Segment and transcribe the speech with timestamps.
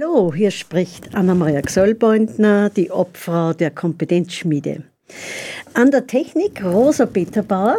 [0.00, 4.84] Hallo, hier spricht Anna-Maria Gsöllbeutner, die Obfrau der Kompetenzschmiede.
[5.74, 7.78] An der Technik Rosa Peterbauer.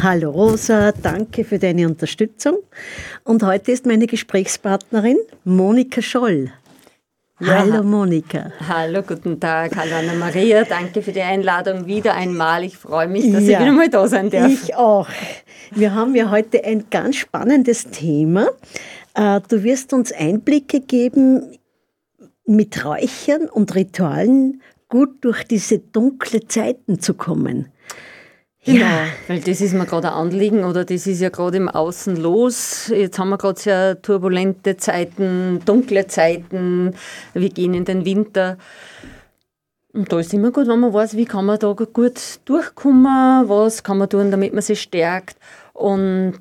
[0.00, 2.58] Hallo Rosa, danke für deine Unterstützung.
[3.24, 6.52] Und heute ist meine Gesprächspartnerin Monika Scholl.
[7.40, 7.58] Ja.
[7.58, 8.52] Hallo Monika.
[8.68, 9.74] Hallo, guten Tag.
[9.74, 10.62] Hallo Anna-Maria.
[10.62, 12.62] Danke für die Einladung wieder einmal.
[12.62, 14.48] Ich freue mich, dass ja, ich wieder mal da sein darf.
[14.48, 15.08] Ich auch.
[15.72, 18.46] Wir haben ja heute ein ganz spannendes Thema.
[19.14, 21.58] Äh, du wirst uns Einblicke geben
[22.46, 27.68] mit Räuchern und Ritualen gut durch diese dunkle Zeiten zu kommen.
[28.64, 29.06] Genau, ja.
[29.26, 32.92] weil das ist mir gerade ein Anliegen oder das ist ja gerade im Außen los.
[32.94, 36.94] Jetzt haben wir gerade sehr turbulente Zeiten, dunkle Zeiten,
[37.34, 38.58] wir gehen in den Winter.
[39.92, 43.82] Und da ist immer gut, wenn man weiß, wie kann man da gut durchkommen, was
[43.82, 45.36] kann man tun, damit man sich stärkt.
[45.72, 46.38] Und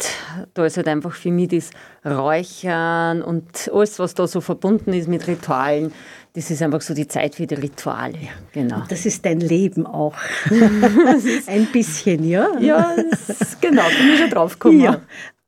[0.54, 1.70] da ist halt einfach für mich das
[2.06, 5.94] Räuchern und alles, was da so verbunden ist mit Ritualen,
[6.34, 8.18] das ist einfach so die Zeit für die Rituale.
[8.54, 8.82] Genau.
[8.82, 10.16] Und das ist dein Leben auch.
[11.48, 12.48] Ein bisschen, ja?
[12.60, 12.96] Ja,
[13.60, 14.82] genau, bin ich schon drauf gekommen.
[14.82, 15.02] Ja.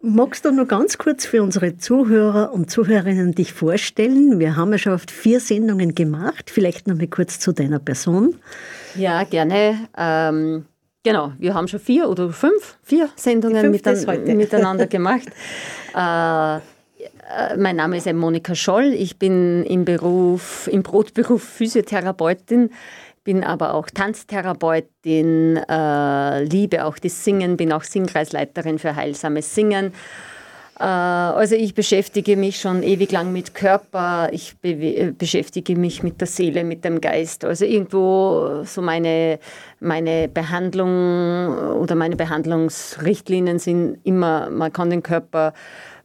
[0.06, 4.38] Magst du noch ganz kurz für unsere Zuhörer und Zuhörerinnen dich vorstellen?
[4.38, 6.50] Wir haben ja schon oft vier Sendungen gemacht.
[6.50, 8.36] Vielleicht noch mal kurz zu deiner Person.
[8.96, 9.88] Ja, gerne.
[9.98, 10.66] Ähm,
[11.04, 13.98] genau, wir haben schon vier oder fünf, vier Sendungen mitan
[14.38, 15.28] miteinander gemacht.
[15.96, 18.94] äh, äh, mein Name ist Monika Scholl.
[18.94, 22.70] Ich bin im Beruf, im Brotberuf Physiotherapeutin,
[23.24, 29.94] bin aber auch Tanztherapeutin, äh, liebe auch das Singen, bin auch Singkreisleiterin für heilsames Singen.
[30.80, 36.04] Äh, also ich beschäftige mich schon ewig lang mit Körper, ich be äh, beschäftige mich
[36.04, 37.46] mit der Seele, mit dem Geist.
[37.46, 39.40] Also irgendwo so meine,
[39.84, 45.54] meine Behandlung oder meine Behandlungsrichtlinien sind immer, man kann den Körper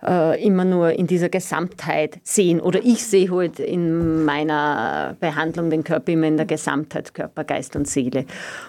[0.06, 2.60] äh, immer nur in dieser Gesamtheit sehen.
[2.60, 7.74] Oder ich sehe halt in meiner Behandlung den Körper immer in der Gesamtheit, Körper, Geist
[7.76, 8.24] und Seele.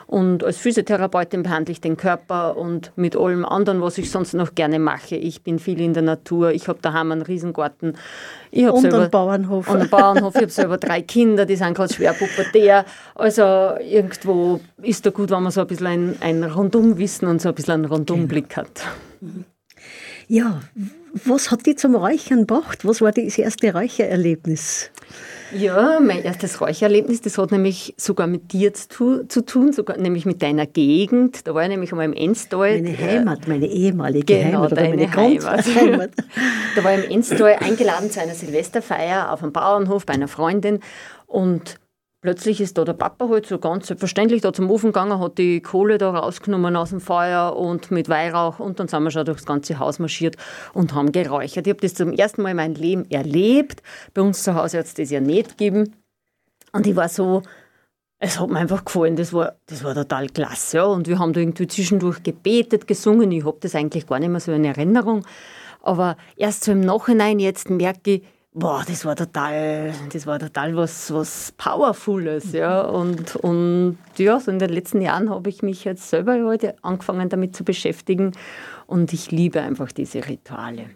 [0.07, 4.55] Und als Physiotherapeutin behandle ich den Körper und mit allem anderen, was ich sonst noch
[4.55, 5.15] gerne mache.
[5.15, 7.97] Ich bin viel in der Natur, ich habe daheim einen Riesengarten.
[8.51, 9.69] Ich und selber, einen Bauernhof.
[9.69, 10.35] Und einen Bauernhof.
[10.35, 12.85] Ich habe selber drei Kinder, die sind gerade schwer pubertär.
[13.15, 13.43] Also
[13.79, 17.55] irgendwo ist da gut, wenn man so ein bisschen ein, ein Rundumwissen und so ein
[17.55, 18.81] bisschen einen Rundumblick hat.
[20.27, 20.61] Ja,
[21.25, 22.85] was hat die zum Räuchern gebracht?
[22.85, 24.91] Was war das erste Räuchererlebnis?
[25.51, 30.25] Ja, mein erstes Räuchererlebnis, das hat nämlich sogar mit dir zu, zu tun, sogar, nämlich
[30.25, 31.47] mit deiner Gegend.
[31.47, 32.81] Da war ich nämlich einmal im Enstal.
[32.81, 34.77] Meine Heimat, meine ehemalige genau, Heimat.
[34.77, 35.65] Deine meine Heimat.
[35.75, 36.11] Heimat.
[36.75, 40.79] da war ich im Enstal eingeladen zu einer Silvesterfeier auf einem Bauernhof bei einer Freundin
[41.25, 41.79] und
[42.21, 45.61] Plötzlich ist da der Papa halt so ganz selbstverständlich da zum Ofen gegangen, hat die
[45.61, 49.45] Kohle da rausgenommen aus dem Feuer und mit Weihrauch und dann sind wir schon durchs
[49.45, 50.35] ganze Haus marschiert
[50.73, 51.65] und haben geräuchert.
[51.65, 53.81] Ich habe das zum ersten Mal in meinem Leben erlebt.
[54.13, 55.95] Bei uns zu Hause hat es das ja nicht gegeben.
[56.73, 57.41] Und ich war so,
[58.19, 60.77] es hat mir einfach gefallen, das war, das war total klasse.
[60.77, 60.85] Ja.
[60.85, 63.31] Und wir haben da irgendwie zwischendurch gebetet, gesungen.
[63.31, 65.25] Ich habe das eigentlich gar nicht mehr so in Erinnerung.
[65.81, 68.23] Aber erst so im Nachhinein jetzt merke ich,
[68.59, 72.81] Boah, das war total, das war total was, was Powerfules, ja.
[72.81, 77.29] Und, und ja, so in den letzten Jahren habe ich mich jetzt selber heute angefangen
[77.29, 78.33] damit zu beschäftigen
[78.85, 80.89] und ich liebe einfach diese Rituale.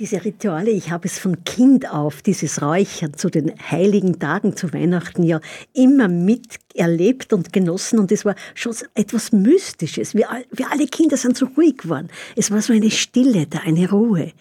[0.00, 4.72] Diese Rituale, ich habe es von Kind auf, dieses Räuchern zu den heiligen Tagen zu
[4.72, 5.42] Weihnachten ja
[5.74, 10.14] immer miterlebt und genossen und es war schon etwas Mystisches.
[10.14, 12.08] Wir, wir alle Kinder sind so ruhig geworden.
[12.34, 14.32] Es war so eine Stille da, eine Ruhe.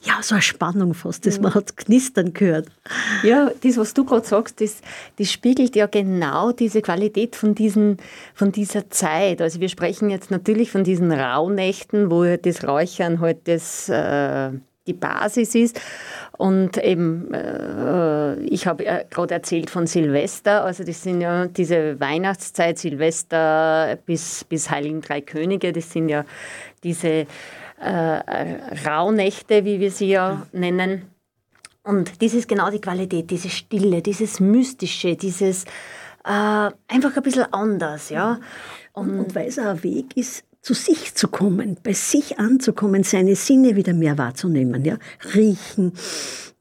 [0.00, 2.68] Ja, so eine Spannung fast, das man hat knistern gehört.
[3.22, 4.80] Ja, das, was du gerade sagst, das,
[5.18, 7.98] das spiegelt ja genau diese Qualität von, diesen,
[8.32, 9.42] von dieser Zeit.
[9.42, 13.90] Also wir sprechen jetzt natürlich von diesen Rauhnächten, wo das Räuchern halt das...
[13.90, 14.52] Äh,
[14.86, 15.80] die Basis ist.
[16.36, 22.00] Und eben, äh, ich habe ja gerade erzählt von Silvester, also das sind ja diese
[22.00, 26.24] Weihnachtszeit, Silvester bis, bis Heiligen Drei Könige, das sind ja
[26.82, 27.26] diese
[27.80, 31.06] äh, Rauhnächte, wie wir sie ja nennen.
[31.84, 35.64] Und das ist genau die Qualität, diese Stille, dieses Mystische, dieses
[36.24, 38.38] äh, einfach ein bisschen anders, ja.
[38.92, 43.02] Und, und weil es auch ein Weg ist, zu sich zu kommen, bei sich anzukommen,
[43.02, 44.96] seine Sinne wieder mehr wahrzunehmen, ja,
[45.34, 45.92] riechen,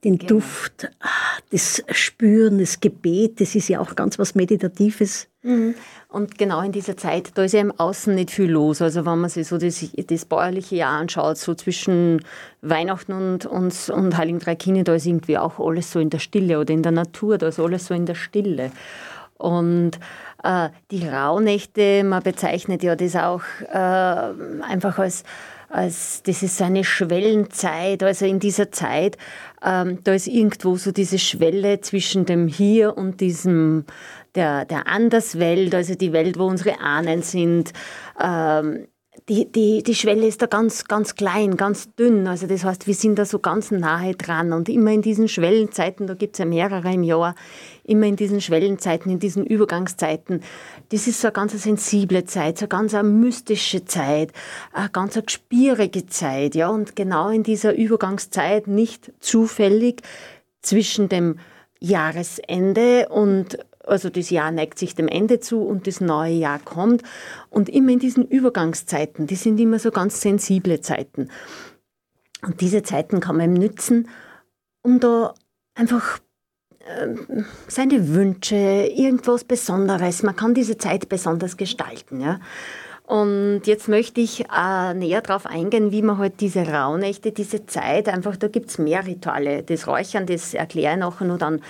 [0.04, 0.34] den genau.
[0.34, 1.08] Duft, ah,
[1.52, 5.28] das Spüren, das Gebet, das ist ja auch ganz was Meditatives.
[5.44, 5.76] Mhm.
[6.08, 8.82] Und genau in dieser Zeit, da ist ja im Außen nicht viel los.
[8.82, 12.22] Also wenn man sich so das, das bäuerliche Jahr anschaut, so zwischen
[12.62, 16.20] Weihnachten und, und, und Heiligen Drei Kinder, da ist irgendwie auch alles so in der
[16.20, 18.72] Stille oder in der Natur, da ist alles so in der Stille.
[19.38, 20.00] Und
[20.44, 25.24] äh, die Rauhnächte, man bezeichnet ja das auch äh, einfach als
[25.72, 28.04] als das ist so eine Schwellenzeit.
[28.04, 29.18] Also in dieser Zeit,
[29.64, 33.86] ähm, da ist irgendwo so diese Schwelle zwischen dem Hier und diesem
[34.36, 37.74] der, der Anderswelt, also die Welt, wo unsere Ahnen sind.
[38.22, 38.88] Ähm,
[39.30, 42.28] die, die, die Schwelle ist da ganz, ganz klein, ganz dünn.
[42.28, 44.52] Also das heißt, wir sind da so ganz nahe dran.
[44.52, 47.36] Und immer in diesen Schwellenzeiten, da gibt es ja mehrere im Jahr,
[47.84, 50.42] immer in diesen Schwellenzeiten, in diesen Übergangszeiten,
[50.90, 54.32] das ist so eine ganz sensible Zeit, so eine ganz mystische Zeit,
[54.74, 56.56] eine ganz gespierige Zeit.
[56.56, 56.70] Ja?
[56.70, 60.02] Und genau in dieser Übergangszeit, nicht zufällig
[60.62, 61.38] zwischen dem
[61.80, 67.04] Jahresende und also das Jahr neigt sich dem Ende zu und das neue Jahr kommt.
[67.50, 71.30] Und immer in diesen Übergangszeiten, die sind immer so ganz sensible Zeiten.
[72.42, 74.10] Und diese Zeiten kann man nützen,
[74.82, 75.34] um da
[75.76, 76.20] einfach
[76.80, 82.22] äh, seine Wünsche, irgendwas Besonderes, man kann diese Zeit besonders gestalten.
[82.22, 82.40] Ja?
[83.06, 88.08] Und jetzt möchte ich äh, näher darauf eingehen, wie man halt diese Rauhnächte, diese Zeit,
[88.08, 89.64] einfach, da gibt es mehr Rituale.
[89.64, 91.62] Das Räuchern, das erkläre ich nachher nur dann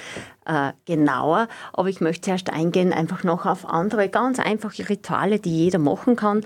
[0.46, 1.48] äh, genauer.
[1.74, 6.16] Aber ich möchte zuerst eingehen einfach noch auf andere ganz einfache Rituale, die jeder machen
[6.16, 6.46] kann.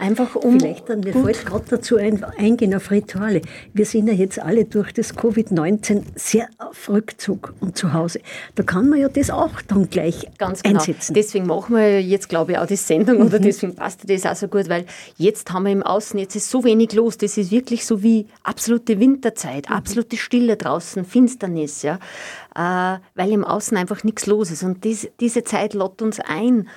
[0.00, 0.60] Einfach um.
[0.60, 3.42] Vielleicht dann, mir fällt gerade dazu ein, eingehen auf Rituale.
[3.74, 8.20] Wir sind ja jetzt alle durch das Covid-19 sehr auf Rückzug und zu Hause.
[8.54, 10.78] Da kann man ja das auch dann gleich Ganz genau.
[10.78, 11.14] einsetzen.
[11.14, 13.26] Deswegen machen wir jetzt, glaube ich, auch die Sendung mhm.
[13.26, 14.84] oder deswegen passt das auch so gut, weil
[15.16, 17.18] jetzt haben wir im Außen, jetzt ist so wenig los.
[17.18, 19.74] Das ist wirklich so wie absolute Winterzeit, mhm.
[19.74, 21.98] absolute Stille draußen, Finsternis, ja.
[22.54, 24.62] Äh, weil im Außen einfach nichts los ist.
[24.62, 26.68] Und dies, diese Zeit lädt uns ein,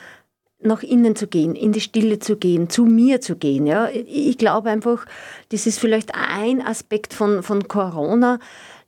[0.64, 3.68] nach innen zu gehen, in die Stille zu gehen, zu mir zu gehen.
[3.68, 3.90] Ja.
[3.90, 5.06] Ich glaube einfach,
[5.50, 8.40] das ist vielleicht ein Aspekt von, von Corona,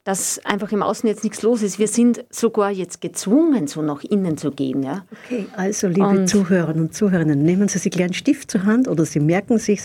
[0.04, 1.80] dass einfach im Außen jetzt nichts los ist.
[1.80, 4.84] Wir sind sogar jetzt gezwungen, so nach innen zu gehen.
[4.84, 5.06] Ja.
[5.26, 9.06] Okay, also liebe und Zuhörerinnen und Zuhörer, nehmen Sie sich einen Stift zur Hand oder
[9.06, 9.82] Sie merken sich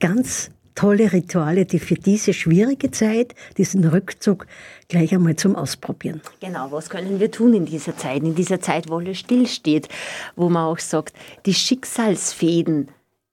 [0.00, 4.46] ganz tolle Rituale, die für diese schwierige Zeit, diesen Rückzug
[4.86, 6.20] gleich einmal zum Ausprobieren.
[6.40, 8.22] Genau, was können wir tun in dieser Zeit?
[8.22, 9.88] In dieser Zeit, wo alles stillsteht,
[10.36, 11.14] wo man auch sagt,
[11.46, 12.88] die Schicksalsfäden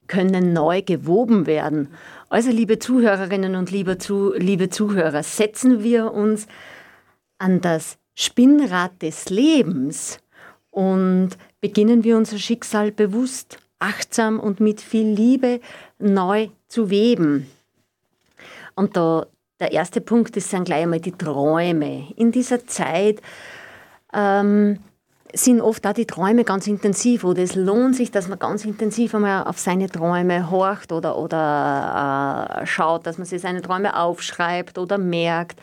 [0.07, 1.89] können neu gewoben werden.
[2.29, 6.47] Also, liebe Zuhörerinnen und liebe, Zu liebe Zuhörer, setzen wir uns
[7.37, 10.17] an das Spinnrad des Lebens
[10.71, 11.29] und
[11.61, 15.59] beginnen wir unser Schicksal bewusst, achtsam und mit viel Liebe
[15.99, 17.49] neu zu weben.
[18.75, 19.25] Und da,
[19.59, 22.07] der erste Punkt ist dann gleich einmal die Träume.
[22.15, 23.21] In dieser Zeit
[24.13, 24.79] ähm,
[25.33, 29.15] sind oft auch die Träume ganz intensiv oder es lohnt sich, dass man ganz intensiv
[29.15, 34.77] einmal auf seine Träume horcht oder, oder äh, schaut, dass man sich seine Träume aufschreibt
[34.77, 35.59] oder merkt.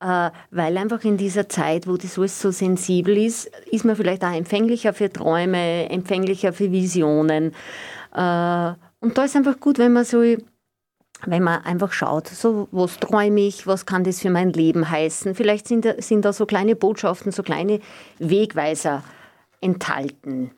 [0.00, 4.24] Äh, weil einfach in dieser Zeit, wo das alles so sensibel ist, ist man vielleicht
[4.24, 7.52] auch empfänglicher für Träume, empfänglicher für Visionen.
[8.14, 8.72] Äh,
[9.04, 13.42] und da ist einfach gut, wenn man so, wenn man einfach schaut, so, was träume
[13.42, 15.34] ich, was kann das für mein Leben heißen.
[15.34, 17.80] Vielleicht sind da, sind da so kleine Botschaften, so kleine
[18.18, 19.04] Wegweiser
[19.60, 20.52] enthalten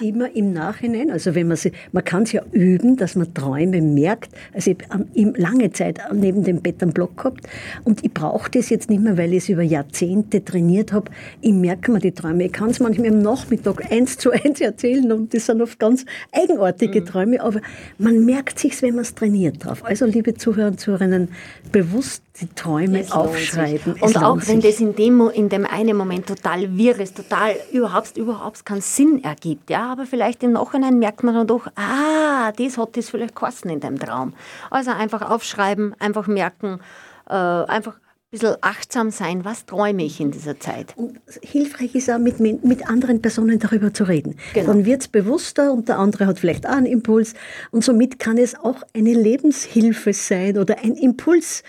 [0.00, 3.80] immer im Nachhinein, also wenn man sie, man kann es ja üben, dass man Träume
[3.80, 4.30] merkt.
[4.52, 5.06] Also ich habe
[5.36, 7.46] lange Zeit neben dem Bett einen Block gehabt
[7.84, 11.10] und ich brauche das jetzt nicht mehr, weil ich es über Jahrzehnte trainiert habe.
[11.40, 12.44] Ich merke mir die Träume.
[12.44, 16.04] Ich kann es manchmal am Nachmittag eins zu eins erzählen und das sind oft ganz
[16.32, 17.06] eigenartige mhm.
[17.06, 17.60] Träume, aber
[17.98, 19.84] man merkt sich wenn man es trainiert drauf.
[19.84, 21.28] Also liebe Zuhörer und Zuhörerinnen,
[21.72, 23.94] bewusst die Träume aufschreiben.
[24.00, 28.16] Und auch wenn das in dem, in dem einen Moment total wirr ist, total überhaupt,
[28.16, 32.78] überhaupt keinen Sinn ergibt, ja, aber vielleicht im Nachhinein merkt man dann doch, ah, das
[32.78, 34.34] hat das vielleicht kosten in deinem Traum.
[34.70, 36.80] Also einfach aufschreiben, einfach merken,
[37.28, 37.94] äh, einfach
[38.30, 40.92] ein bisschen achtsam sein, was träume ich in dieser Zeit.
[40.96, 44.36] Und hilfreich ist auch, mit, mit anderen Personen darüber zu reden.
[44.52, 44.66] Genau.
[44.66, 47.32] Dann wird es bewusster und der andere hat vielleicht auch einen Impuls.
[47.70, 51.62] Und somit kann es auch eine Lebenshilfe sein oder ein Impuls,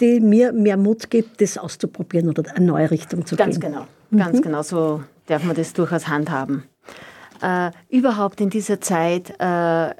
[0.00, 3.72] der mir mehr Mut gibt, das auszuprobieren oder eine neue Richtung zu Ganz gehen.
[3.72, 4.42] Ganz genau, ganz mhm.
[4.42, 4.62] genau.
[4.62, 6.64] So darf man das durchaus handhaben
[7.44, 9.94] äh, überhaupt in dieser Zeit äh,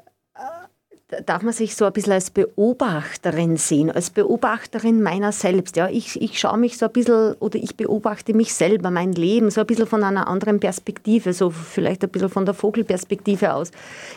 [1.25, 5.75] darf man sich so ein bisschen als Beobachterin sehen, als Beobachterin meiner selbst.
[5.75, 9.51] Ja, ich, ich schaue mich so ein bisschen oder ich beobachte mich selber, mein Leben,
[9.51, 13.71] so ein bisschen von einer anderen Perspektive, so vielleicht ein bisschen von der Vogelperspektive aus.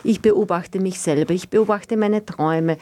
[0.05, 2.79] Ich beobachte mich selber, ich beobachte meine Träume,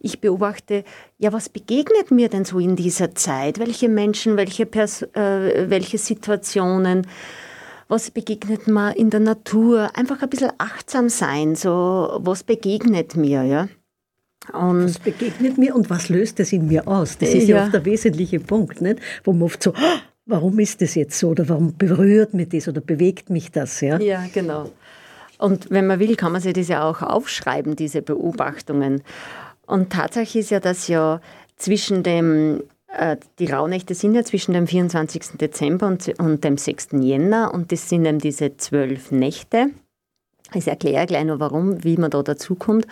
[0.00, 0.84] ich beobachte,
[1.18, 3.58] ja, was begegnet mir denn so in dieser Zeit?
[3.58, 7.06] Welche Menschen, welche, Pers äh, welche Situationen?
[7.90, 13.42] Was begegnet mir in der Natur, einfach ein bisschen achtsam sein, so was begegnet mir,
[13.42, 13.68] ja.
[14.52, 17.18] Und was begegnet mir und was löst es in mir aus?
[17.18, 19.00] Das ist ja, ja oft der wesentliche Punkt, nicht?
[19.24, 22.68] wo man oft so, ah, warum ist das jetzt so oder warum berührt mich das
[22.68, 23.80] oder bewegt mich das?
[23.80, 24.70] Ja, ja genau.
[25.38, 29.02] und wenn man will, kann man sich das ja auch aufschreiben, diese Beobachtungen.
[29.66, 31.20] Und Tatsache ist ja, dass ja
[31.56, 32.62] zwischen dem,
[33.38, 35.38] die Rauhnächte sind ja zwischen dem 24.
[35.40, 36.88] Dezember und, und dem 6.
[37.00, 39.70] Jänner und das sind eben diese zwölf Nächte.
[40.54, 42.86] Ich erkläre gleich noch warum, wie man da dazu kommt.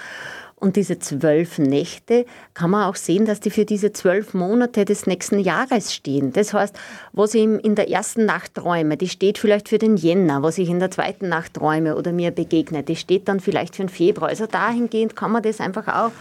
[0.60, 5.06] Und diese zwölf Nächte kann man auch sehen, dass die für diese zwölf Monate des
[5.06, 6.32] nächsten Jahres stehen.
[6.32, 6.76] Das heißt,
[7.12, 10.68] was ich in der ersten Nacht träume, die steht vielleicht für den Jänner, was ich
[10.68, 14.30] in der zweiten Nacht träume oder mir begegne, die steht dann vielleicht für den Februar.
[14.30, 16.12] Also dahingehend kann man das einfach auch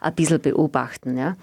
[0.00, 1.16] ein bisschen beobachten.
[1.16, 1.36] Ja.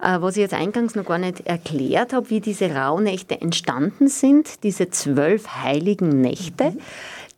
[0.00, 4.62] Äh, was ich jetzt eingangs noch gar nicht erklärt habe, wie diese Rauhnächte entstanden sind,
[4.62, 6.74] diese zwölf heiligen Nächte,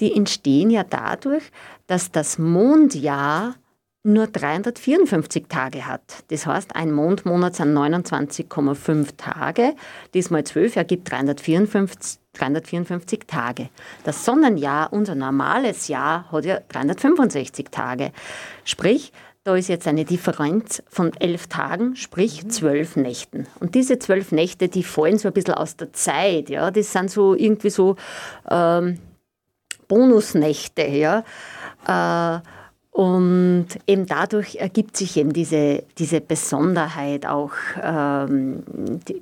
[0.01, 1.45] die entstehen ja dadurch,
[1.87, 3.55] dass das Mondjahr
[4.07, 6.25] nur 354 Tage hat.
[6.29, 9.75] Das heißt, ein Mondmonat sind 29,5 Tage.
[10.13, 13.71] Diesmal 12 ergibt 354, 354 Tage.
[14.05, 18.13] Das Sonnenjahr, unser normales Jahr, hat ja 365 Tage.
[18.65, 19.11] Sprich,
[19.45, 23.47] da ist jetzt eine Differenz von elf Tagen, sprich zwölf Nächten.
[23.61, 26.49] Und diese zwölf Nächte, die fallen so ein bisschen aus der Zeit.
[26.49, 26.71] Ja?
[26.71, 27.97] Das sind so irgendwie so
[28.51, 28.99] ähm,
[29.87, 30.87] Bonusnächte.
[30.87, 31.25] Ja?
[31.87, 32.41] Äh,
[32.91, 38.63] und eben dadurch ergibt sich eben diese, diese Besonderheit auch ähm,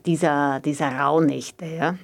[0.06, 1.64] dieser, dieser Rauhnächte.
[1.66, 1.96] Ja.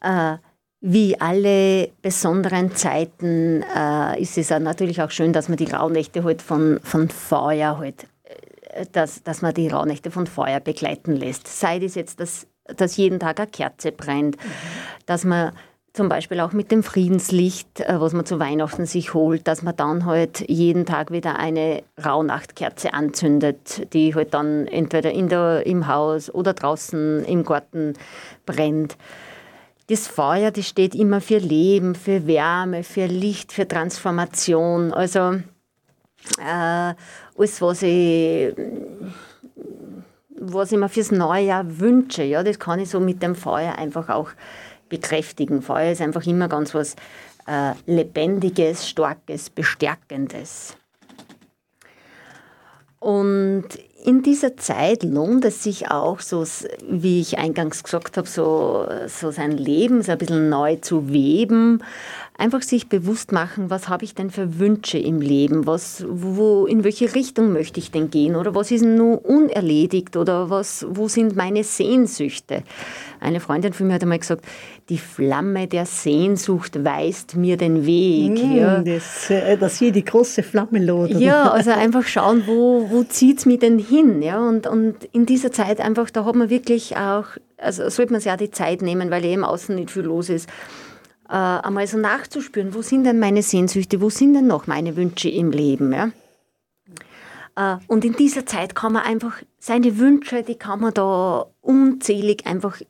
[0.00, 0.38] Äh,
[0.80, 6.40] wie alle besonderen Zeiten äh, ist es natürlich auch schön, dass man die Rauhnächte halt
[6.40, 8.06] von, von Feuer halt,
[8.72, 11.48] äh, dass, dass man die Rauhnächte von Feuer begleiten lässt.
[11.48, 14.38] Sei es jetzt, dass, dass jeden Tag eine Kerze brennt,
[15.04, 15.52] dass man
[15.92, 19.76] zum Beispiel auch mit dem Friedenslicht, äh, was man zu Weihnachten sich holt, dass man
[19.76, 25.88] dann halt jeden Tag wieder eine Rauhnachtkerze anzündet, die halt dann entweder in der, im
[25.88, 27.94] Haus oder draußen im Garten
[28.46, 28.96] brennt.
[29.90, 34.92] Das Feuer, das steht immer für Leben, für Wärme, für Licht, für Transformation.
[34.92, 35.40] Also
[36.38, 36.94] äh,
[37.36, 38.54] alles, was ich,
[40.38, 43.74] was ich mir fürs neue Jahr wünsche, ja, das kann ich so mit dem Feuer
[43.78, 44.30] einfach auch
[44.88, 45.60] bekräftigen.
[45.60, 46.94] Feuer ist einfach immer ganz was
[47.48, 50.76] äh, Lebendiges, Starkes, Bestärkendes.
[53.00, 53.66] Und
[54.04, 56.44] in dieser Zeit lohnt es sich auch, so
[56.88, 61.82] wie ich eingangs gesagt habe, so, so sein Leben so ein bisschen neu zu weben,
[62.38, 66.84] einfach sich bewusst machen, was habe ich denn für Wünsche im Leben, was, wo, in
[66.84, 68.36] welche Richtung möchte ich denn gehen?
[68.36, 70.16] Oder was ist nur unerledigt?
[70.16, 72.62] Oder was, wo sind meine Sehnsüchte.
[73.20, 74.46] Eine Freundin von mir hat einmal gesagt,
[74.90, 78.44] die Flamme der Sehnsucht weist mir den Weg.
[78.44, 78.82] Mm, ja.
[78.82, 81.20] das, äh, dass hier die große Flamme lodert.
[81.20, 84.20] Ja, also einfach schauen, wo, wo zieht es mich denn hin.
[84.20, 84.46] Ja?
[84.46, 88.30] Und, und in dieser Zeit einfach, da hat man wirklich auch, also sollte man sich
[88.30, 90.48] auch die Zeit nehmen, weil eben außen nicht viel los ist
[91.30, 95.28] äh, einmal so nachzuspüren, wo sind denn meine Sehnsüchte, wo sind denn noch meine Wünsche
[95.28, 95.92] im Leben.
[95.92, 96.10] Ja?
[97.56, 102.46] Äh, und in dieser Zeit kann man einfach seine Wünsche, die kann man da unzählig
[102.46, 102.80] einfach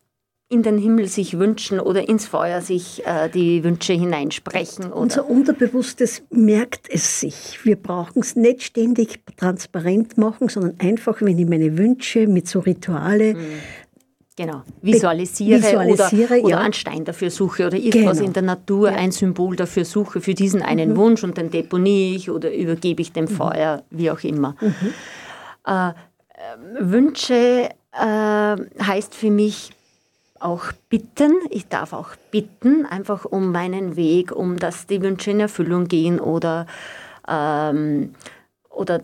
[0.50, 4.86] in den Himmel sich wünschen oder ins Feuer sich äh, die Wünsche hineinsprechen.
[4.86, 4.96] Oder?
[4.96, 7.64] Unser Unterbewusstes merkt es sich.
[7.64, 12.58] Wir brauchen es nicht ständig transparent machen, sondern einfach, wenn ich meine Wünsche mit so
[12.60, 13.38] Rituale mhm.
[14.36, 18.28] Genau, visualisiere, visualisiere oder, oder einen Stein dafür suche oder irgendwas genau.
[18.28, 18.96] in der Natur, ja.
[18.96, 20.96] ein Symbol dafür suche für diesen einen mhm.
[20.96, 23.28] Wunsch und den deponiere ich oder übergebe ich dem mhm.
[23.28, 24.56] Feuer, wie auch immer.
[24.60, 24.74] Mhm.
[25.66, 25.92] Äh,
[26.78, 29.72] Wünsche äh, heißt für mich
[30.40, 31.32] auch bitten.
[31.50, 36.18] Ich darf auch bitten, einfach um meinen Weg, um dass die Wünsche in Erfüllung gehen
[36.18, 36.66] oder,
[37.28, 38.14] ähm,
[38.70, 39.00] oder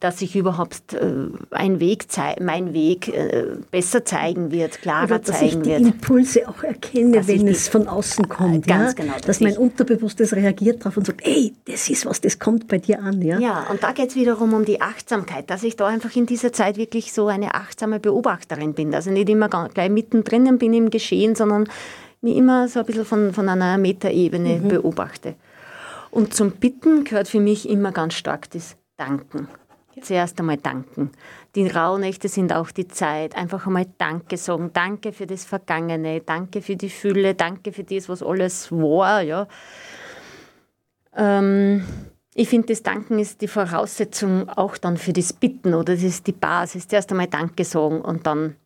[0.00, 2.06] dass sich überhaupt äh, ein Weg
[2.40, 7.26] mein Weg äh, besser zeigen wird, klarer Oder dass zeigen ich die Impulse auch erkenne,
[7.26, 8.66] wenn es von außen kommt.
[8.66, 9.04] Ganz ja?
[9.04, 9.14] genau.
[9.14, 12.78] Dass, dass mein Unterbewusstes reagiert darauf und sagt, ey, das ist was, das kommt bei
[12.78, 13.20] dir an.
[13.22, 16.26] Ja, ja und da geht es wiederum um die Achtsamkeit, dass ich da einfach in
[16.26, 18.94] dieser Zeit wirklich so eine achtsame Beobachterin bin.
[18.94, 21.68] Also nicht immer gleich mittendrin bin im Geschehen, sondern
[22.20, 24.68] mich immer so ein bisschen von, von einer Metaebene mhm.
[24.68, 25.34] beobachte.
[26.10, 29.48] Und zum Bitten gehört für mich immer ganz stark das Danken
[30.02, 31.10] zuerst einmal danken.
[31.54, 34.70] Die Rauhnächte sind auch die Zeit, einfach einmal Danke sagen.
[34.72, 39.22] Danke für das Vergangene, danke für die Fülle, danke für das, was alles war.
[39.22, 39.48] Ja.
[41.16, 41.84] Ähm,
[42.34, 46.26] ich finde, das Danken ist die Voraussetzung auch dann für das Bitten oder das ist
[46.26, 46.86] die Basis.
[46.86, 48.56] Zuerst einmal Danke sagen und dann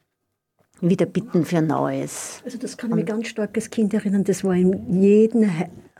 [0.80, 2.40] wieder bitten für Neues.
[2.44, 4.24] Also das kann ich mir ganz stark als Kind erinnern.
[4.24, 5.50] Das war in jedem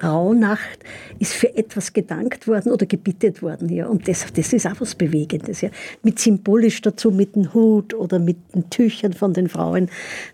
[0.02, 0.78] Rauhnacht
[1.18, 3.68] ist für etwas gedankt worden oder gebittet worden.
[3.68, 3.86] Ja.
[3.86, 5.60] Und das, das ist auch was Bewegendes.
[5.60, 5.70] Ja.
[6.02, 9.90] Mit symbolisch dazu, mit dem Hut oder mit den Tüchern von den Frauen.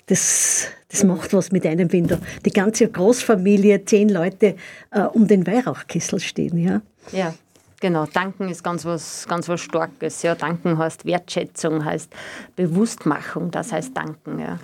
[0.06, 4.54] Das, das macht was mit einem, wenn da die ganze Großfamilie, zehn Leute
[4.92, 6.58] äh, um den Weihrauchkessel stehen.
[6.58, 6.82] Ja.
[7.12, 7.34] ja.
[7.80, 10.22] Genau, danken ist ganz was, ganz was Starkes.
[10.22, 10.34] Ja.
[10.34, 12.12] Danken heißt Wertschätzung, heißt
[12.56, 14.38] Bewusstmachung, das heißt danken.
[14.38, 14.58] Ja.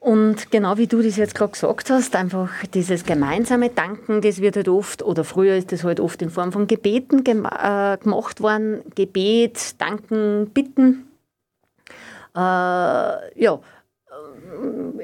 [0.00, 4.56] Und genau wie du das jetzt gerade gesagt hast, einfach dieses gemeinsame Danken, das wird
[4.56, 8.40] halt oft, oder früher ist das halt oft in Form von Gebeten gem äh, gemacht
[8.40, 8.80] worden.
[8.94, 11.06] Gebet, Danken, Bitten.
[12.34, 13.60] Äh, ja,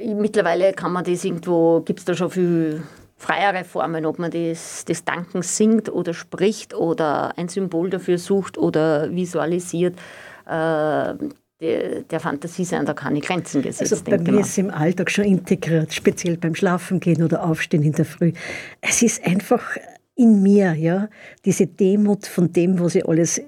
[0.00, 2.82] äh, mittlerweile kann man das irgendwo, gibt es da schon viel
[3.16, 8.58] freiere Formen, ob man das, das Danken singt oder spricht oder ein Symbol dafür sucht
[8.58, 9.98] oder visualisiert.
[10.46, 11.14] Äh,
[11.60, 13.92] der, der Fantasie sein da keine Grenzen gesetzt.
[13.92, 17.92] Also bei mir ist es im Alltag schon integriert, speziell beim Schlafengehen oder Aufstehen in
[17.92, 18.32] der Früh.
[18.82, 19.62] Es ist einfach
[20.14, 21.08] in mir, ja,
[21.44, 23.40] diese Demut von dem, was ich alles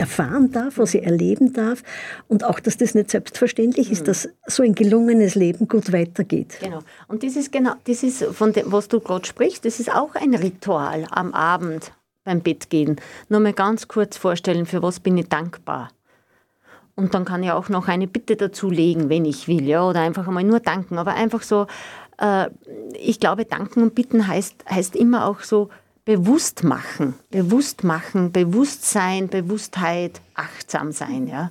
[0.00, 1.82] erfahren darf, was ich erleben darf
[2.26, 4.06] und auch, dass das nicht selbstverständlich ist, mhm.
[4.06, 6.58] dass so ein gelungenes Leben gut weitergeht.
[6.60, 6.80] Genau.
[7.06, 10.14] Und das ist genau, das ist von dem, was du gerade sprichst, das ist auch
[10.14, 11.92] ein Ritual am Abend
[12.24, 12.96] beim Bettgehen.
[13.28, 15.90] Nur mal ganz kurz vorstellen, für was bin ich dankbar.
[16.96, 20.28] Und dann kann ich auch noch eine Bitte dazulegen, wenn ich will, ja, oder einfach
[20.28, 20.98] einmal nur danken.
[20.98, 21.66] Aber einfach so,
[22.18, 22.48] äh,
[22.94, 25.70] ich glaube, danken und bitten heißt, heißt immer auch so
[26.10, 31.50] bewusst machen, bewusst machen, Bewusstsein, Bewusstheit, achtsam sein, ja.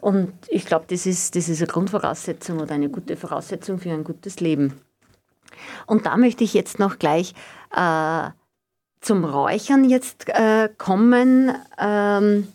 [0.00, 4.02] Und ich glaube, das ist, das ist eine Grundvoraussetzung oder eine gute Voraussetzung für ein
[4.02, 4.80] gutes Leben.
[5.86, 7.32] Und da möchte ich jetzt noch gleich
[7.72, 8.30] äh,
[9.00, 11.52] zum Räuchern jetzt äh, kommen.
[11.78, 12.48] Ähm,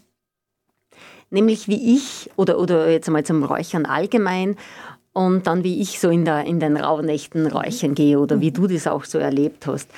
[1.30, 4.58] nämlich wie ich, oder, oder jetzt einmal zum Räuchern allgemein,
[5.14, 8.68] und dann wie ich so in, der, in den Rauhnächten räuchern gehe oder wie du
[8.68, 9.90] das auch so erlebt hast.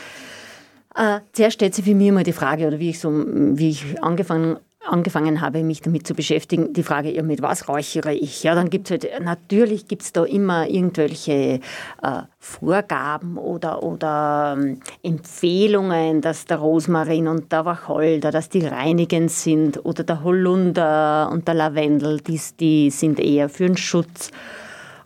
[0.97, 4.03] Äh, zuerst stellt sich für mich immer die Frage, oder wie ich, so, wie ich
[4.03, 8.43] angefangen angefangen habe, mich damit zu beschäftigen, die Frage, ja, mit was räuchere ich?
[8.43, 11.59] Ja, dann gibt es halt, natürlich gibt es da immer irgendwelche
[12.01, 19.31] äh, Vorgaben oder, oder ähm, Empfehlungen, dass der Rosmarin und der Wacholder, dass die reinigend
[19.31, 24.31] sind oder der Holunder und der Lavendel, die, die sind eher für den Schutz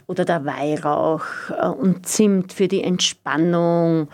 [0.07, 1.25] oder der Weihrauch
[1.57, 4.09] äh, und Zimt für die Entspannung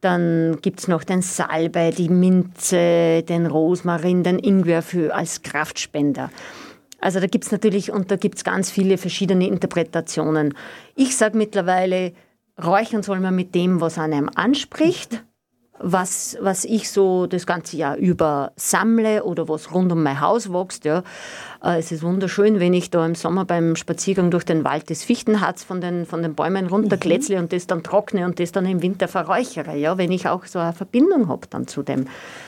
[0.00, 6.30] dann gibt es noch den Salbei, die Minze, den Rosmarin, den Ingwer für, als Kraftspender.
[7.00, 10.54] Also da gibt es natürlich, und da gibt es ganz viele verschiedene Interpretationen.
[10.94, 12.12] Ich sage mittlerweile,
[12.62, 15.22] räuchern soll man mit dem, was einem anspricht
[15.80, 20.52] was, was ich so das ganze Jahr über sammle oder was rund um mein Haus
[20.52, 20.84] wächst.
[20.84, 21.02] Ja.
[21.62, 25.04] Äh, es ist wunderschön, wenn ich da im Sommer beim Spaziergang durch den Wald das
[25.04, 27.42] Fichtenharz von den, von den Bäumen runterkletzle mhm.
[27.42, 29.76] und das dann trockne und das dann im Winter verräuchere.
[29.76, 32.06] Ja, wenn ich auch so eine Verbindung habe dann zu dem,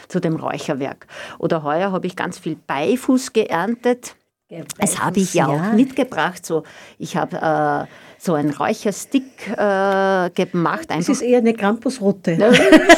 [0.08, 1.06] zu dem Räucherwerk.
[1.38, 4.16] Oder heuer habe ich ganz viel Beifuß geerntet.
[4.48, 6.44] Ja, das habe ich ja, ja, auch mitgebracht.
[6.44, 6.64] So,
[6.98, 10.90] ich habe äh, so ein Räucherstick äh, gemacht.
[10.90, 10.96] Einfach.
[10.96, 12.32] Das ist eher eine Krampusrotte.
[12.32, 12.52] Ja,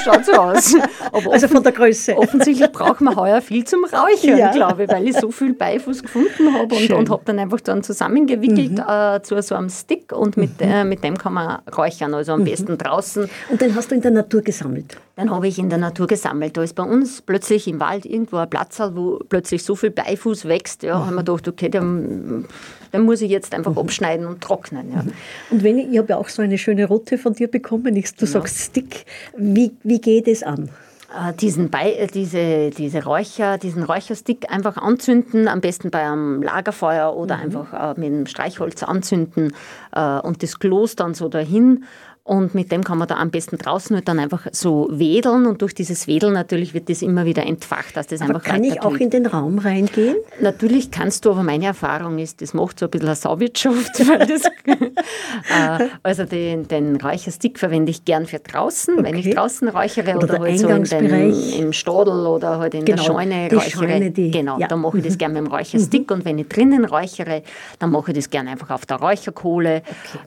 [0.04, 0.74] schaut so aus.
[1.12, 2.16] Aber also von der Größe.
[2.16, 4.50] Offensichtlich braucht man heuer viel zum Räuchern, ja.
[4.50, 7.85] glaube ich, weil ich so viel Beifuß gefunden habe und, und habe dann einfach dann
[7.85, 8.85] zusammengewickelt mhm.
[8.85, 10.66] äh, zu so einem Stick und mit, mhm.
[10.66, 12.44] äh, mit dem kann man räuchern, also am mhm.
[12.44, 13.30] besten draußen.
[13.48, 14.96] Und den hast du in der Natur gesammelt?
[15.14, 16.56] Dann habe ich in der Natur gesammelt.
[16.56, 20.46] Da ist bei uns plötzlich im Wald irgendwo ein Platz, wo plötzlich so viel Beifuß
[20.46, 20.82] wächst.
[20.82, 21.06] Ja, mhm.
[21.06, 22.46] haben wir gedacht, okay, den,
[22.92, 23.78] den muss ich jetzt einfach mhm.
[23.78, 24.92] abschneiden und trocknen.
[24.92, 25.05] Ja.
[25.50, 28.00] Und wenn ich, ich habe ja auch so eine schöne Rote von dir bekommen, du
[28.00, 28.31] genau.
[28.31, 29.05] sagst Stick,
[29.37, 30.70] wie, wie geht es an?
[31.12, 36.42] Äh, diesen Be äh, diese, diese Räucher, diesen Räucherstick einfach anzünden, am besten bei einem
[36.42, 37.42] Lagerfeuer oder mhm.
[37.42, 39.52] einfach äh, mit einem Streichholz anzünden
[39.94, 41.85] und das Kloß dann so dahin
[42.24, 45.61] und mit dem kann man da am besten draußen halt dann einfach so wedeln und
[45.61, 48.80] durch dieses Wedeln natürlich wird das immer wieder entfacht, dass das aber einfach kann ich
[48.80, 50.14] auch in den Raum reingehen?
[50.40, 53.98] Natürlich kannst du, aber meine Erfahrung ist, das macht so ein bisschen eine Sauwirtschaft.
[53.98, 59.04] das, äh, also den, den Räucherstick verwende ich gern für draußen, okay.
[59.04, 62.85] wenn ich draußen räuchere oder, oder halt so in den, im Stadel oder halt in
[62.85, 63.88] genau, der Scheune räuchere.
[63.88, 64.68] Scheune, die, genau, ja.
[64.68, 66.18] dann mache ich das gern mit dem Räucherstick mhm.
[66.18, 67.42] und wenn ich drinnen räuchere,
[67.80, 69.82] dann mache ich das gern einfach auf der Räucherkohle.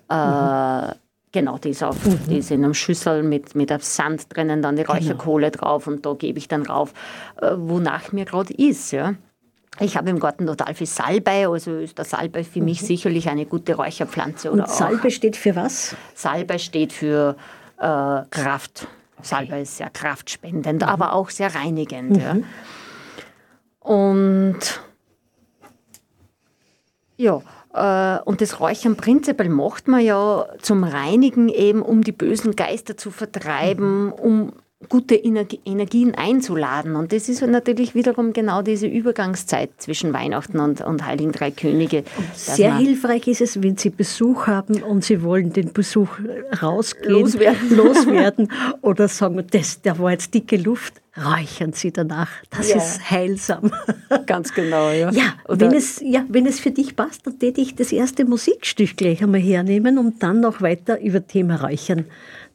[0.09, 0.91] Okay.
[0.91, 0.95] Äh,
[1.35, 2.17] Genau, die ist, auf, mhm.
[2.29, 4.93] die ist in einem Schüssel mit, mit Sand drinnen, dann die genau.
[4.93, 5.65] Räucherkohle genau.
[5.65, 6.93] drauf und da gebe ich dann rauf,
[7.41, 8.91] äh, wonach mir gerade ist.
[8.91, 9.15] Ja.
[9.81, 12.65] Ich habe im Garten total viel Salbei, also ist der Salbei für mhm.
[12.65, 14.49] mich sicherlich eine gute Räucherpflanze.
[14.49, 15.11] Oder und Salbei auch.
[15.11, 15.93] steht für was?
[16.13, 17.35] Salbei steht für
[17.79, 18.87] äh, Kraft.
[19.17, 19.21] Okay.
[19.21, 20.87] Salbei ist sehr kraftspendend, mhm.
[20.87, 22.15] aber auch sehr reinigend.
[22.15, 22.37] Ja.
[23.81, 24.79] Und
[27.17, 27.41] ja,
[28.25, 33.11] und das Räuchern prinzipiell macht man ja zum Reinigen eben, um die bösen Geister zu
[33.11, 34.53] vertreiben, um
[34.89, 36.95] gute Energien einzuladen.
[36.95, 42.03] Und das ist natürlich wiederum genau diese Übergangszeit zwischen Weihnachten und, und Heiligen Drei Könige.
[42.33, 46.09] Sehr hilfreich ist es, wenn Sie Besuch haben und Sie wollen den Besuch
[46.61, 52.29] rausgehen, loswerden, loswerden oder sagen, das, der war jetzt dicke Luft, räuchern Sie danach.
[52.49, 52.77] Das ja.
[52.77, 53.71] ist heilsam.
[54.25, 55.11] Ganz genau, ja.
[55.11, 58.97] Ja, wenn es, ja, wenn es für dich passt, dann täte ich das erste Musikstück
[58.97, 62.05] gleich einmal hernehmen, um dann noch weiter über Thema Räuchern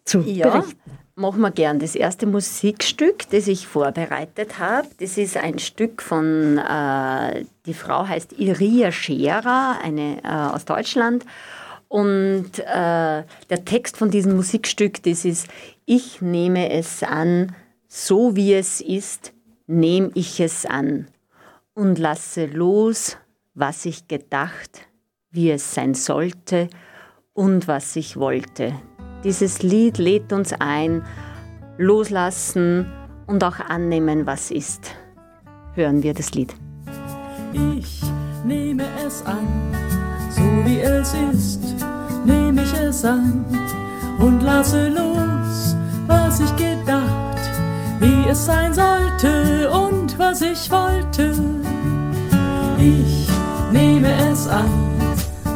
[0.05, 0.49] zu ja.
[0.49, 1.79] berichten machen wir gern.
[1.79, 8.09] Das erste Musikstück, das ich vorbereitet habe, das ist ein Stück von, äh, die Frau
[8.09, 11.25] heißt Iria Scherer, eine äh, aus Deutschland.
[11.89, 15.49] Und äh, der Text von diesem Musikstück, das ist,
[15.85, 17.55] ich nehme es an,
[17.89, 19.33] so wie es ist,
[19.67, 21.09] nehme ich es an
[21.75, 23.17] und lasse los,
[23.55, 24.89] was ich gedacht,
[25.31, 26.69] wie es sein sollte
[27.33, 28.75] und was ich wollte.
[29.25, 31.03] Dieses Lied lädt uns ein,
[31.77, 32.87] loslassen
[33.27, 34.95] und auch annehmen, was ist.
[35.75, 36.55] Hören wir das Lied.
[37.53, 38.03] Ich
[38.45, 39.47] nehme es an,
[40.31, 41.61] so wie es ist,
[42.25, 43.45] nehme ich es an
[44.19, 47.39] und lasse los, was ich gedacht,
[48.01, 51.35] wie es sein sollte und was ich wollte.
[52.79, 53.29] Ich
[53.71, 54.71] nehme es an,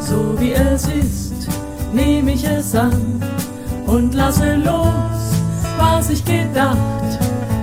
[0.01, 1.49] so wie es ist,
[1.95, 3.25] nehme ich es an
[3.95, 5.39] und lasse los,
[5.79, 6.77] was ich gedacht,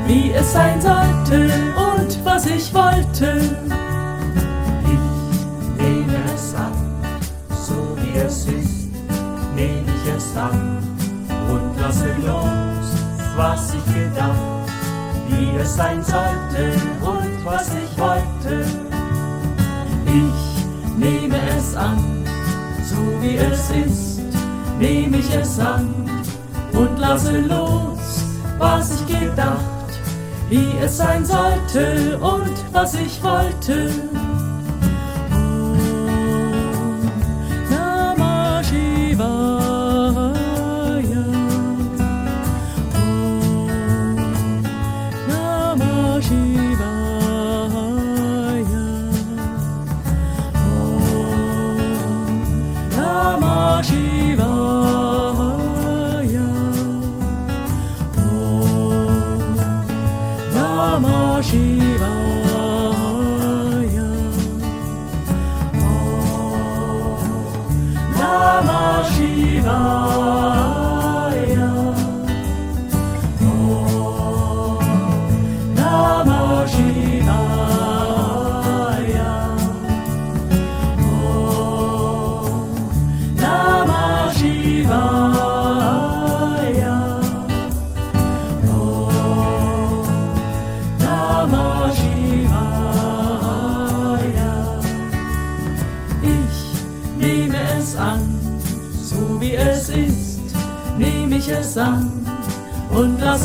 [0.07, 3.41] wie es sein sollte und was ich wollte.
[4.85, 6.71] Ich nehme es an,
[7.49, 8.87] so wie es ist,
[9.55, 10.77] nehme ich es an
[11.49, 12.95] und lasse los,
[13.35, 14.71] was ich gedacht,
[15.27, 18.65] wie es sein sollte und was ich wollte.
[20.05, 22.25] Ich nehme es an,
[22.85, 24.21] so wie es ist,
[24.79, 26.00] nehme ich es an
[26.81, 28.25] und lasse los,
[28.57, 29.89] was ich gedacht,
[30.49, 33.91] wie es sein sollte und was ich wollte.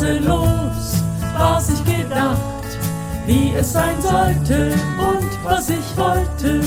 [0.07, 1.03] Lasse los,
[1.37, 2.37] was ich gedacht,
[3.25, 6.61] wie es sein sollte und was ich wollte.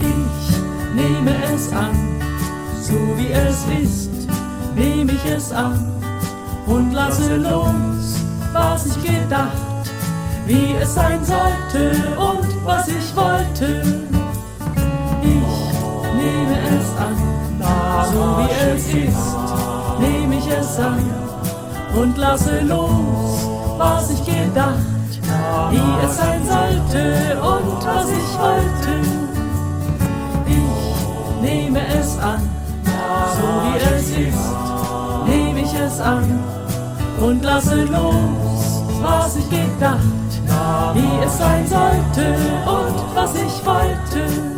[0.00, 2.20] Ich nehme es an,
[2.80, 4.10] so wie es ist,
[4.74, 5.78] nehme ich es an
[6.66, 8.20] und lasse los,
[8.52, 9.52] was ich gedacht,
[10.46, 13.82] wie es sein sollte und was ich wollte.
[15.22, 15.72] Ich
[16.16, 17.16] nehme es an,
[18.12, 19.34] so wie es ist
[20.00, 21.23] nehme ich es an
[21.96, 24.78] und lasse los, was ich gedacht,
[25.70, 29.00] wie es sein sollte und was ich wollte.
[30.46, 32.48] Ich nehme es an,
[33.36, 36.42] so wie es ist, nehme ich es an
[37.20, 40.00] und lasse los, was ich gedacht,
[40.94, 42.34] wie es sein sollte
[42.66, 44.53] und was ich wollte.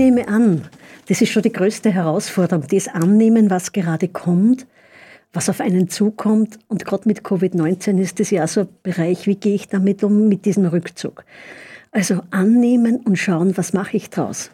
[0.00, 0.62] Nehme an,
[1.08, 4.66] das ist schon die größte Herausforderung, das Annehmen, was gerade kommt,
[5.34, 6.58] was auf einen zukommt.
[6.68, 10.26] Und gerade mit Covid-19 ist das ja so ein Bereich, wie gehe ich damit um,
[10.28, 11.24] mit diesem Rückzug.
[11.92, 14.50] Also annehmen und schauen, was mache ich draus.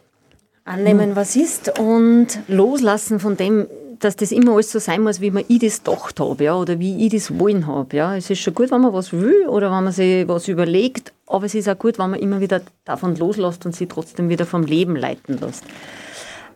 [0.64, 3.68] Annehmen, was ist und loslassen von dem,
[4.00, 6.78] dass das immer alles so sein muss, wie man ich das gedacht habe, ja, oder
[6.78, 7.96] wie ich das wollen habe.
[7.96, 8.16] Ja.
[8.16, 11.46] Es ist schon gut, wenn man was will oder wenn man sich was überlegt, aber
[11.46, 14.62] es ist auch gut, wenn man immer wieder davon loslässt und sich trotzdem wieder vom
[14.62, 15.64] Leben leiten lässt.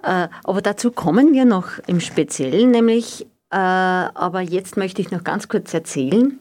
[0.03, 5.25] Äh, aber dazu kommen wir noch im Speziellen, nämlich, äh, aber jetzt möchte ich noch
[5.25, 6.39] ganz kurz erzählen,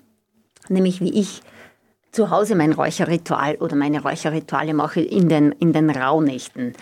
[0.69, 1.41] nämlich wie ich
[2.12, 6.73] zu Hause mein Räucherritual oder meine Räucherrituale mache in den, in den Rauhnächten.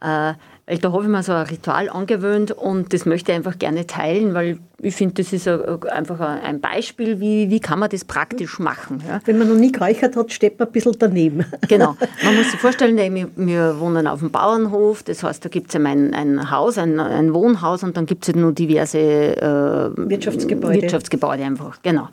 [0.00, 0.34] Äh,
[0.80, 4.34] da habe ich mir so ein Ritual angewöhnt und das möchte ich einfach gerne teilen,
[4.34, 9.02] weil ich finde, das ist einfach ein Beispiel, wie, wie kann man das praktisch machen.
[9.06, 9.20] Ja.
[9.24, 11.44] Wenn man noch nie geräuchert hat, steht man ein bisschen daneben.
[11.68, 11.96] Genau.
[12.22, 15.76] Man muss sich vorstellen, wir, wir wohnen auf dem Bauernhof, das heißt, da gibt es
[15.76, 20.82] ein, ein Haus, ein, ein Wohnhaus und dann gibt es halt nur diverse äh, Wirtschaftsgebäude.
[20.82, 22.08] Wirtschaftsgebäude einfach, genau.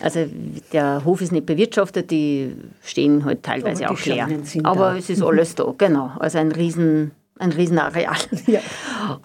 [0.00, 0.26] Also
[0.72, 4.28] der Hof ist nicht bewirtschaftet, die stehen halt teilweise auch leer.
[4.64, 4.96] Aber da.
[4.96, 6.12] es ist alles da, genau.
[6.18, 8.16] Also ein riesen ein Riesenareal.
[8.46, 8.60] Ja.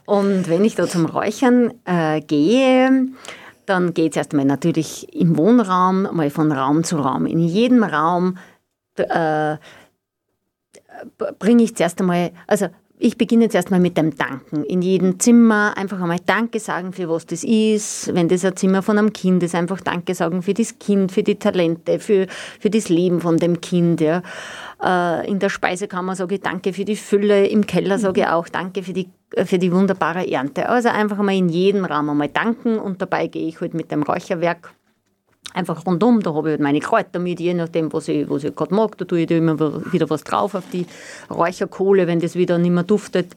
[0.05, 3.07] Und wenn ich da zum Räuchern äh, gehe,
[3.65, 7.25] dann geht es erstmal natürlich im Wohnraum, mal von Raum zu Raum.
[7.25, 8.37] In jedem Raum
[8.97, 9.57] äh,
[11.39, 12.67] bringe ich zuerst einmal, also
[12.99, 14.63] ich beginne jetzt erstmal mit dem Danken.
[14.63, 18.13] In jedem Zimmer einfach einmal Danke sagen, für was das ist.
[18.13, 21.23] Wenn das ein Zimmer von einem Kind ist, einfach Danke sagen für das Kind, für
[21.23, 22.27] die Talente, für,
[22.59, 23.99] für das Leben von dem Kind.
[23.99, 24.21] Ja.
[24.83, 28.49] Äh, in der Speisekammer sage ich Danke für die Fülle, im Keller sage ich auch
[28.49, 29.09] Danke für die,
[29.45, 30.67] für die wunderbare Ernte.
[30.67, 34.03] Also einfach einmal in jedem Raum einmal danken und dabei gehe ich halt mit dem
[34.03, 34.73] Räucherwerk
[35.53, 36.21] einfach rundum.
[36.21, 38.97] Da habe ich halt meine Kräuter mit, je nachdem, was ich, was ich gerade mag.
[38.97, 39.57] Da tue ich da immer
[39.93, 40.85] wieder was drauf auf die
[41.29, 43.35] Räucherkohle, wenn das wieder nicht mehr duftet.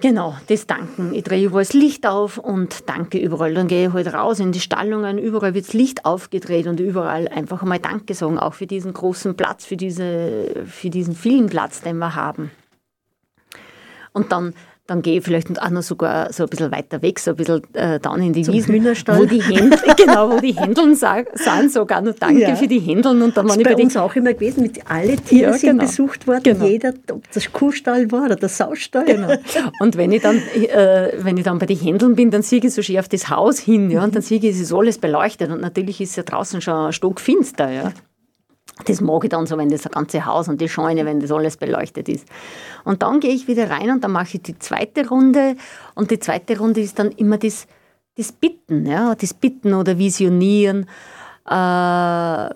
[0.00, 1.12] Genau, das Danken.
[1.14, 3.52] Ich drehe überall das Licht auf und danke überall.
[3.52, 7.28] Dann gehe ich halt raus in die Stallungen, überall wird das Licht aufgedreht und überall
[7.28, 11.82] einfach mal Danke sagen, auch für diesen großen Platz, für, diese, für diesen vielen Platz,
[11.82, 12.50] den wir haben.
[14.12, 14.54] Und dann
[14.90, 17.62] dann gehe ich vielleicht auch noch sogar so ein bisschen weiter weg, so ein bisschen
[17.74, 22.14] äh, dann in die Wiesen, wo die Händel, genau, wo die Händeln sind, sogar noch
[22.14, 22.56] Danke ja.
[22.56, 23.22] für die Händeln.
[23.22, 25.84] Und dann das ist bei uns auch immer gewesen, mit alle Tiere ja, sind genau.
[25.84, 26.64] besucht worden, genau.
[26.64, 29.04] jeder, ob das Kuhstall war oder der Saustall.
[29.04, 29.32] Genau.
[29.78, 32.74] Und wenn ich dann, äh, wenn ich dann bei den Händeln bin, dann sehe ich
[32.74, 35.52] so schön auf das Haus hin, ja, und dann sehe ich, es ist alles beleuchtet
[35.52, 37.92] und natürlich ist ja draußen schon stockfinster, ja.
[38.84, 41.56] Das mag ich dann so, wenn das ganze Haus und die Scheune, wenn das alles
[41.56, 42.26] beleuchtet ist.
[42.84, 45.56] Und dann gehe ich wieder rein und dann mache ich die zweite Runde.
[45.94, 47.66] Und die zweite Runde ist dann immer das,
[48.16, 50.86] das Bitten, ja, das Bitten oder Visionieren.
[51.50, 51.54] Äh,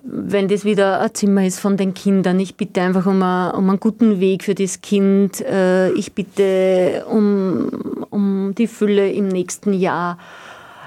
[0.04, 3.68] wenn das wieder ein Zimmer ist von den Kindern, ich bitte einfach um, a, um
[3.68, 5.40] einen guten Weg für das Kind.
[5.40, 10.18] Äh, ich bitte um, um die Fülle im nächsten Jahr.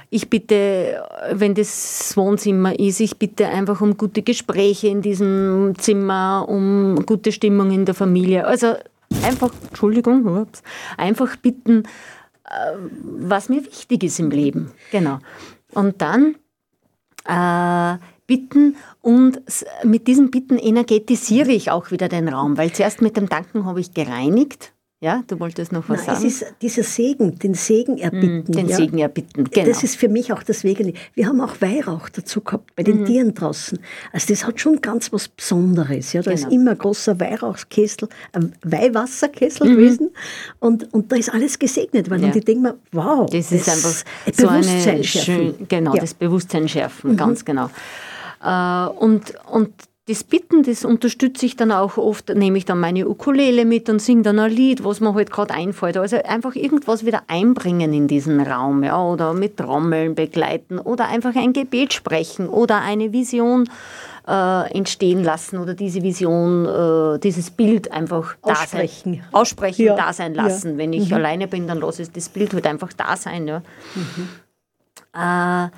[0.09, 6.45] Ich bitte, wenn das Wohnzimmer ist, ich bitte einfach um gute Gespräche in diesem Zimmer,
[6.47, 8.45] um gute Stimmung in der Familie.
[8.45, 8.75] Also
[9.23, 10.63] einfach, Entschuldigung, ups,
[10.95, 11.83] einfach bitten,
[12.45, 14.71] äh, was mir wichtig ist im Leben.
[14.91, 15.19] Genau.
[15.73, 16.35] Und dann
[17.25, 19.41] äh, bitten und
[19.83, 23.81] mit diesem Bitten energetisiere ich auch wieder den Raum, weil zuerst mit dem Danken habe
[23.81, 26.27] ich gereinigt ja, du wolltest noch was Nein, sagen?
[26.27, 28.51] Es ist dieser Segen, den Segen erbitten.
[28.51, 28.77] Den ja.
[28.77, 29.67] Segen erbitten, genau.
[29.67, 30.93] Das ist für mich auch das Wegen.
[31.13, 33.05] Wir haben auch Weihrauch dazu gehabt bei den mhm.
[33.05, 33.77] Tieren draußen.
[34.11, 36.13] Also das hat schon ganz was Besonderes.
[36.13, 36.47] Ja, da genau.
[36.47, 39.75] ist immer ein großer Weihrauchskessel, ein Weihwasserkessel mhm.
[39.75, 40.09] gewesen
[40.59, 42.23] und, und da ist alles gesegnet worden.
[42.23, 42.27] Ja.
[42.29, 45.35] Und ich denke mir, wow, das, das ist einfach so Bewusstsein schärfen.
[45.35, 46.01] Schön, genau, ja.
[46.01, 47.17] das Bewusstsein schärfen, mhm.
[47.17, 47.69] ganz genau.
[48.43, 49.73] Äh, und, und
[50.07, 54.01] das Bitten, das unterstütze ich dann auch oft, nehme ich dann meine Ukulele mit und
[54.01, 55.97] singe dann ein Lied, was mir halt gerade einfällt.
[55.97, 61.35] Also einfach irgendwas wieder einbringen in diesen Raum, ja, oder mit Trommeln begleiten oder einfach
[61.35, 63.69] ein Gebet sprechen oder eine Vision
[64.25, 69.95] äh, entstehen lassen oder diese Vision, äh, dieses Bild einfach aussprechen, da sein, aussprechen, ja.
[69.97, 70.71] da sein lassen.
[70.71, 70.77] Ja.
[70.77, 71.15] Wenn ich mhm.
[71.15, 73.45] alleine bin, dann lasse ich das Bild halt einfach da sein.
[73.45, 73.61] Ja.
[73.95, 74.29] Mhm.
[75.13, 75.69] Äh,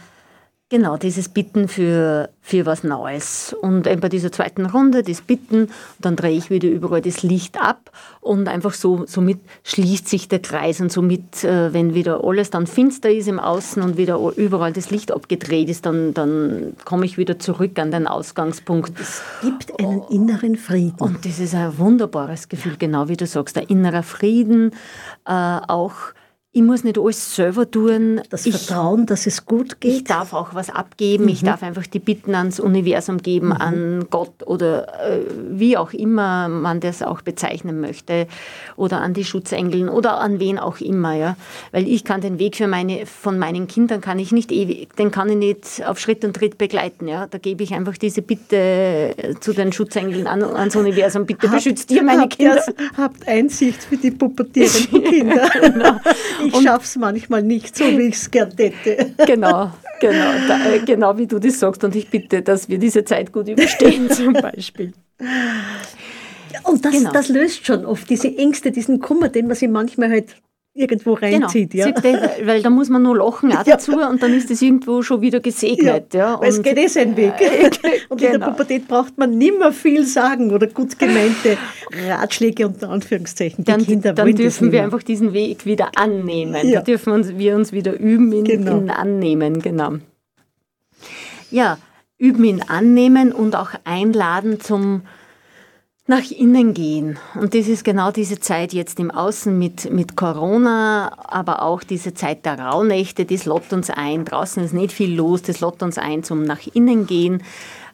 [0.72, 3.56] Genau, dieses Bitten für, für was Neues.
[3.60, 7.90] Und bei dieser zweiten Runde, das Bitten, dann drehe ich wieder überall das Licht ab
[8.22, 12.68] und einfach so, somit schließt sich der Kreis und somit, äh, wenn wieder alles dann
[12.68, 17.18] finster ist im Außen und wieder überall das Licht abgedreht ist, dann, dann komme ich
[17.18, 18.92] wieder zurück an den Ausgangspunkt.
[19.00, 21.00] Es gibt einen inneren Frieden.
[21.00, 24.70] Und das ist ein wunderbares Gefühl, genau wie du sagst, der innere Frieden,
[25.26, 25.32] äh,
[25.68, 25.96] auch
[26.52, 28.22] ich muss nicht alles selber tun.
[28.32, 29.94] Das ich, Vertrauen, dass es gut geht.
[29.94, 31.26] Ich darf auch was abgeben.
[31.26, 31.30] Mhm.
[31.30, 33.54] Ich darf einfach die Bitten ans Universum geben, mhm.
[33.54, 35.20] an Gott oder äh,
[35.52, 38.26] wie auch immer man das auch bezeichnen möchte.
[38.78, 41.14] Oder an die Schutzengeln oder an wen auch immer.
[41.14, 41.38] Ja?
[41.72, 45.12] Weil ich kann den Weg für meine, von meinen Kindern kann ich nicht ewig, den
[45.12, 47.08] kann ich nicht auf Schritt und Tritt begleiten.
[47.08, 47.28] Ja?
[47.28, 51.28] Da gebe ich einfach diese Bitte äh, zu den Schutzengeln an, ans Universum.
[51.28, 52.64] Bitte habt, beschützt ihr meine Kinder.
[52.98, 55.50] habt Einsicht für die pubertierenden Kinder.
[55.62, 56.00] genau.
[56.46, 59.14] Ich schaffe es manchmal nicht so, wie ich es gern hätte.
[59.26, 61.84] Genau, genau, da, äh, genau wie du das sagst.
[61.84, 64.94] Und ich bitte, dass wir diese Zeit gut überstehen zum Beispiel.
[66.64, 67.12] Und das, genau.
[67.12, 70.36] das löst schon oft diese Ängste, diesen Kummer, den man sich manchmal halt
[70.80, 71.46] irgendwo genau.
[71.46, 71.72] reinzieht.
[71.72, 71.88] Genau.
[71.88, 72.30] Ja.
[72.46, 74.10] weil da muss man nur lachen auch dazu ja.
[74.10, 76.14] und dann ist es irgendwo schon wieder gesegnet.
[76.14, 76.40] Ja.
[76.42, 76.48] ja.
[76.48, 77.34] es geht eh seinen Weg.
[78.10, 78.34] und genau.
[78.34, 81.58] in der Pubertät braucht man nimmer viel sagen oder gut gemeinte
[82.08, 83.66] Ratschläge unter Anführungszeichen.
[83.66, 86.72] Die dann, Kinder dann dürfen wir einfach diesen Weg wieder annehmen.
[86.72, 88.78] Da dürfen wir uns wieder üben in, genau.
[88.78, 89.62] in Annehmen.
[89.62, 89.96] Genau.
[91.52, 91.78] Ja,
[92.18, 95.02] üben in Annehmen und auch einladen zum
[96.10, 97.20] nach innen gehen.
[97.40, 102.16] Und das ist genau diese Zeit jetzt im Außen mit, mit Corona, aber auch diese
[102.16, 104.26] Zeit der Rauhnächte, das lockt uns ein.
[104.26, 107.44] Draußen ist nicht viel los, das lockt uns ein zum nach innen gehen,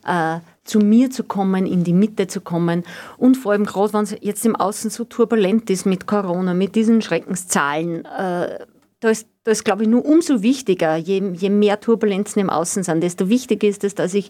[0.07, 2.85] äh, zu mir zu kommen, in die Mitte zu kommen.
[3.17, 6.75] Und vor allem gerade, wenn es jetzt im Außen so turbulent ist mit Corona, mit
[6.75, 8.59] diesen Schreckenszahlen, äh,
[9.01, 12.83] da ist, da ist glaube ich, nur umso wichtiger, je, je mehr Turbulenzen im Außen
[12.83, 14.29] sind, desto wichtiger ist es, dass ich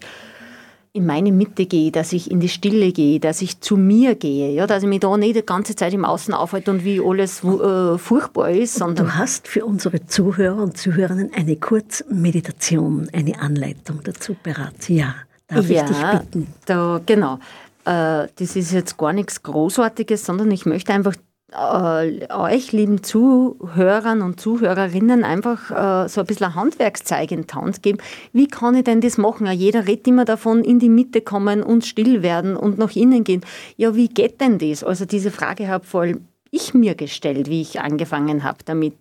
[0.92, 4.52] in meine Mitte gehe, dass ich in die Stille gehe, dass ich zu mir gehe,
[4.52, 7.44] ja, dass ich mich da nicht die ganze Zeit im Außen aufhalte und wie alles
[7.44, 8.74] äh, furchtbar ist.
[8.74, 14.94] Sondern du hast für unsere Zuhörer und Zuhörerinnen eine Kurzmeditation, eine Anleitung dazu beraten.
[14.94, 15.14] Ja,
[15.48, 16.46] darf ja, ich dich bitten?
[16.66, 17.38] Da, genau.
[17.84, 21.14] Äh, das ist jetzt gar nichts Großartiges, sondern ich möchte einfach
[21.56, 27.54] äh, euch, lieben Zuhörern und Zuhörerinnen, einfach äh, so ein bisschen ein Handwerkszeug in die
[27.54, 27.98] Hand geben.
[28.32, 29.46] Wie kann ich denn das machen?
[29.50, 33.42] Jeder redet immer davon, in die Mitte kommen und still werden und nach innen gehen.
[33.76, 34.84] Ja, wie geht denn das?
[34.84, 38.94] Also diese Frage habe vor allem ich mir gestellt, wie ich angefangen habe damit.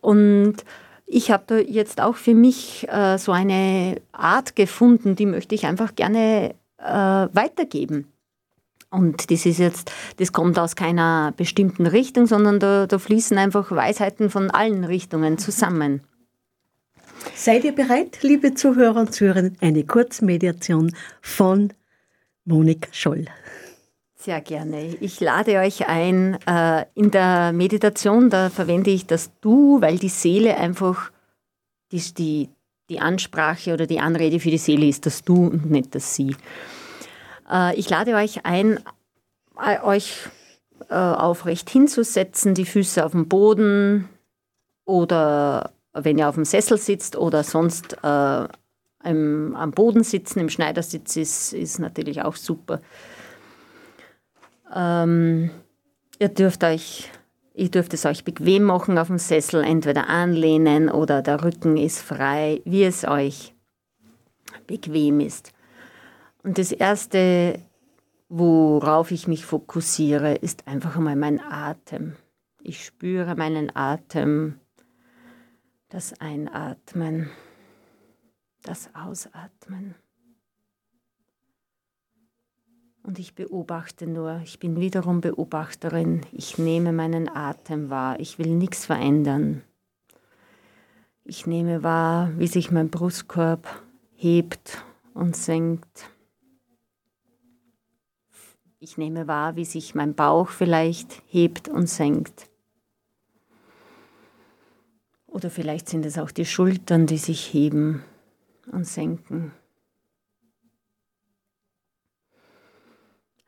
[0.00, 0.56] Und
[1.06, 5.66] ich habe da jetzt auch für mich äh, so eine Art gefunden, die möchte ich
[5.66, 6.84] einfach gerne äh,
[7.32, 8.12] weitergeben.
[8.90, 13.70] Und das ist jetzt, das kommt aus keiner bestimmten Richtung, sondern da, da fließen einfach
[13.70, 16.02] Weisheiten von allen Richtungen zusammen.
[17.34, 19.58] Seid ihr bereit, liebe Zuhörer und Zuhörerinnen?
[19.60, 21.72] Eine Kurzmediation von
[22.44, 23.26] Monika Scholl.
[24.14, 24.96] Sehr gerne.
[25.00, 26.38] Ich lade euch ein.
[26.46, 31.12] Äh, in der Meditation, da verwende ich das Du, weil die Seele einfach
[31.92, 32.48] die, die,
[32.88, 36.34] die Ansprache oder die Anrede für die Seele ist das Du und nicht das Sie.
[37.50, 38.80] Äh, ich lade euch ein,
[39.60, 40.28] äh, euch
[40.88, 44.08] äh, aufrecht hinzusetzen, die Füße auf dem Boden
[44.84, 48.48] oder wenn ihr auf dem Sessel sitzt oder sonst äh,
[49.04, 52.80] im, am Boden sitzen, im Schneidersitz ist, ist natürlich auch super.
[54.74, 55.50] Ähm,
[56.18, 57.10] ihr dürft euch
[57.58, 62.00] Ihr dürft es euch bequem machen auf dem Sessel, entweder anlehnen oder der Rücken ist
[62.00, 63.52] frei, wie es euch
[64.68, 65.52] bequem ist.
[66.48, 67.62] Und das Erste,
[68.30, 72.16] worauf ich mich fokussiere, ist einfach einmal mein Atem.
[72.62, 74.58] Ich spüre meinen Atem,
[75.90, 77.28] das Einatmen,
[78.62, 79.94] das Ausatmen.
[83.02, 88.54] Und ich beobachte nur, ich bin wiederum Beobachterin, ich nehme meinen Atem wahr, ich will
[88.54, 89.64] nichts verändern.
[91.24, 93.68] Ich nehme wahr, wie sich mein Brustkorb
[94.14, 94.82] hebt
[95.12, 96.08] und senkt.
[98.80, 102.48] Ich nehme wahr, wie sich mein Bauch vielleicht hebt und senkt.
[105.26, 108.04] Oder vielleicht sind es auch die Schultern, die sich heben
[108.70, 109.52] und senken.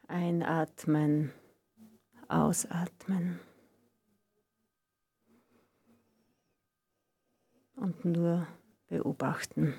[0.09, 1.33] Einatmen,
[2.27, 3.39] ausatmen.
[7.77, 8.49] Und nur
[8.89, 9.75] beobachten.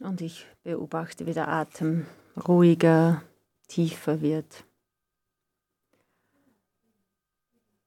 [0.00, 2.06] Und ich beobachte, wie der Atem
[2.46, 3.22] ruhiger,
[3.68, 4.64] tiefer wird.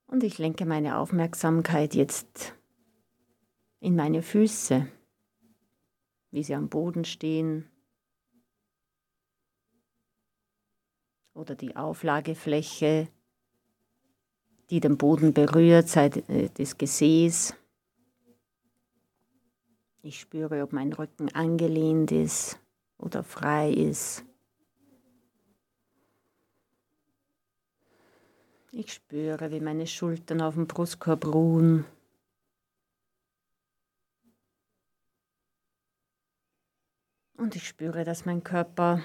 [0.08, 2.56] Und ich lenke meine Aufmerksamkeit jetzt
[3.80, 4.88] in meine Füße,
[6.32, 7.70] wie sie am Boden stehen.
[11.34, 13.08] Oder die Auflagefläche,
[14.72, 17.54] die den Boden berührt, sei das Gesäß.
[20.02, 22.58] Ich spüre, ob mein Rücken angelehnt ist
[22.98, 24.24] oder frei ist.
[28.72, 31.86] Ich spüre, wie meine Schultern auf dem Brustkorb ruhen.
[37.36, 39.02] Und ich spüre, dass mein Körper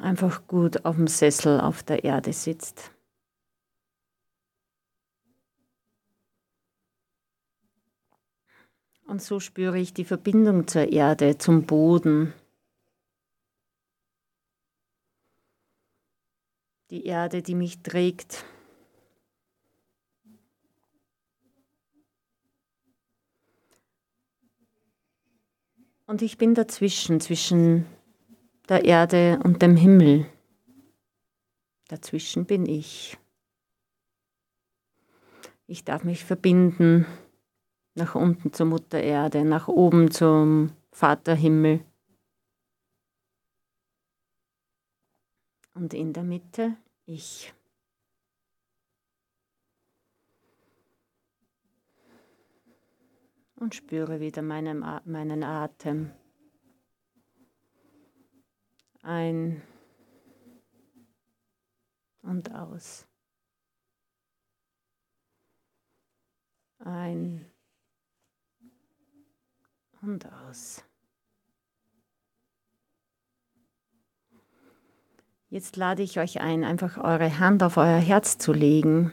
[0.00, 2.92] einfach gut auf dem Sessel auf der Erde sitzt.
[9.08, 12.34] Und so spüre ich die Verbindung zur Erde, zum Boden.
[16.90, 18.44] Erde, die mich trägt.
[26.04, 27.86] Und ich bin dazwischen, zwischen
[28.68, 30.26] der Erde und dem Himmel.
[31.88, 33.16] Dazwischen bin ich.
[35.66, 37.06] Ich darf mich verbinden
[37.98, 41.84] nach unten zur Mutter Erde, nach oben zum Vater Himmel.
[45.74, 47.52] Und in der Mitte ich.
[53.56, 56.12] Und spüre wieder meinen, meinen Atem.
[59.02, 59.62] Ein
[62.22, 63.06] und aus.
[66.78, 67.50] Ein
[70.02, 70.84] und aus.
[75.50, 79.12] Jetzt lade ich euch ein, einfach eure Hand auf euer Herz zu legen.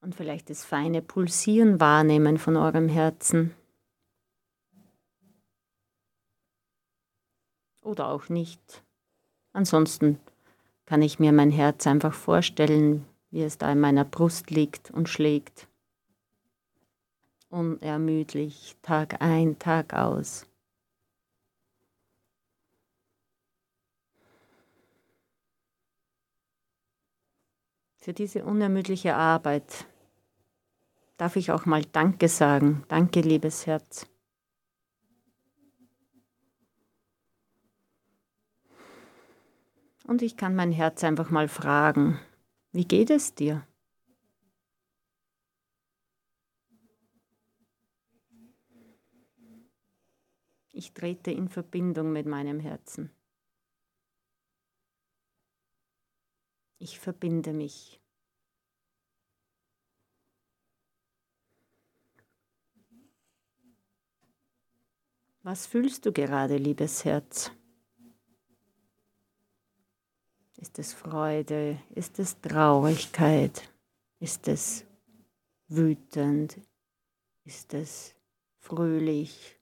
[0.00, 3.54] Und vielleicht das feine Pulsieren wahrnehmen von eurem Herzen.
[7.82, 8.82] Oder auch nicht.
[9.52, 10.18] Ansonsten
[10.86, 15.10] kann ich mir mein Herz einfach vorstellen, wie es da in meiner Brust liegt und
[15.10, 15.68] schlägt.
[17.48, 20.48] Unermüdlich, Tag ein, Tag aus.
[28.08, 29.86] für diese unermüdliche Arbeit.
[31.18, 32.82] Darf ich auch mal Danke sagen?
[32.88, 34.06] Danke, liebes Herz.
[40.04, 42.18] Und ich kann mein Herz einfach mal fragen,
[42.72, 43.66] wie geht es dir?
[50.78, 53.10] Ich trete in Verbindung mit meinem Herzen.
[56.78, 58.00] Ich verbinde mich.
[65.42, 67.50] Was fühlst du gerade, liebes Herz?
[70.58, 71.82] Ist es Freude?
[71.96, 73.68] Ist es Traurigkeit?
[74.20, 74.84] Ist es
[75.66, 76.56] wütend?
[77.42, 78.14] Ist es
[78.60, 79.57] fröhlich?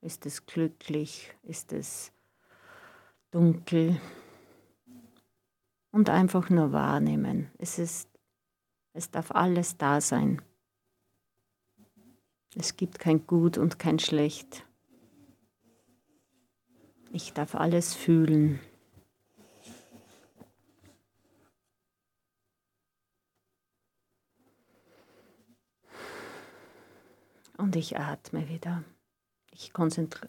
[0.00, 1.32] Ist es glücklich?
[1.42, 2.12] Ist es
[3.30, 4.00] dunkel?
[5.92, 7.50] und einfach nur wahrnehmen.
[7.58, 8.08] Es ist,
[8.92, 10.42] es darf alles da sein.
[12.56, 14.66] Es gibt kein Gut und kein Schlecht.
[17.12, 18.60] Ich darf alles fühlen.
[27.56, 28.84] Und ich atme wieder.
[29.62, 29.72] Ich,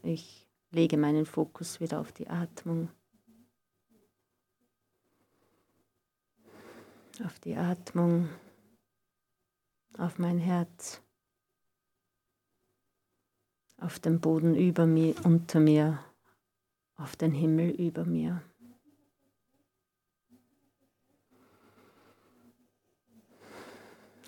[0.03, 2.89] ich lege meinen Fokus wieder auf die Atmung.
[7.25, 8.29] auf die Atmung,
[9.97, 11.01] auf mein Herz,
[13.77, 15.99] auf den Boden über mir, unter mir,
[16.95, 18.41] auf den Himmel über mir.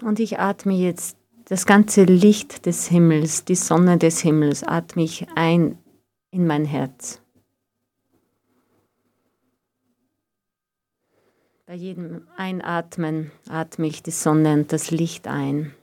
[0.02, 5.28] Und ich atme jetzt das ganze Licht des Himmels, die Sonne des Himmels, atme ich
[5.36, 5.78] ein
[6.32, 7.22] in mein Herz.
[11.66, 15.74] Bei jedem Einatmen atme ich die Sonne und das Licht ein.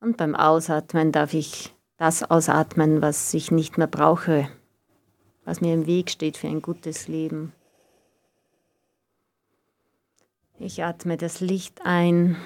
[0.00, 4.48] Und beim Ausatmen darf ich das ausatmen, was ich nicht mehr brauche,
[5.44, 7.52] was mir im Weg steht für ein gutes Leben.
[10.58, 12.36] Ich atme das Licht ein,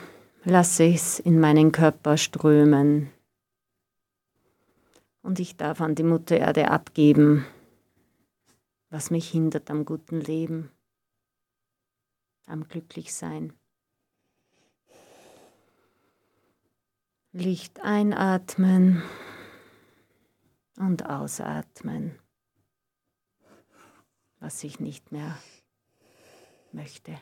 [0.47, 3.11] lasse es in meinen Körper strömen.
[5.23, 7.45] Und ich darf an die Mutter Erde abgeben,
[8.89, 10.71] was mich hindert am guten Leben
[12.47, 13.53] am Glücklichsein.
[17.33, 19.03] Licht einatmen
[20.79, 22.19] und ausatmen,
[24.39, 25.37] was ich nicht mehr
[26.73, 27.19] möchte,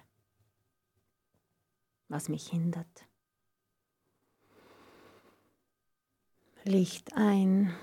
[2.09, 3.09] was mich hindert.
[6.67, 7.75] Licht ein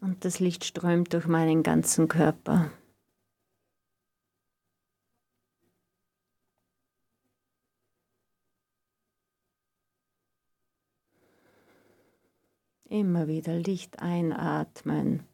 [0.00, 2.70] und das Licht strömt durch meinen ganzen Körper.
[12.84, 15.24] Immer wieder Licht einatmen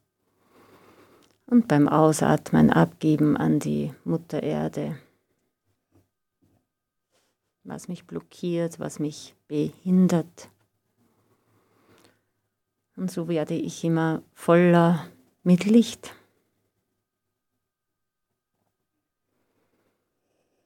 [1.44, 4.98] und beim Ausatmen abgeben an die Mutter Erde,
[7.62, 10.48] was mich blockiert, was mich behindert.
[12.96, 15.08] Und so werde ich immer voller
[15.42, 16.14] mit Licht.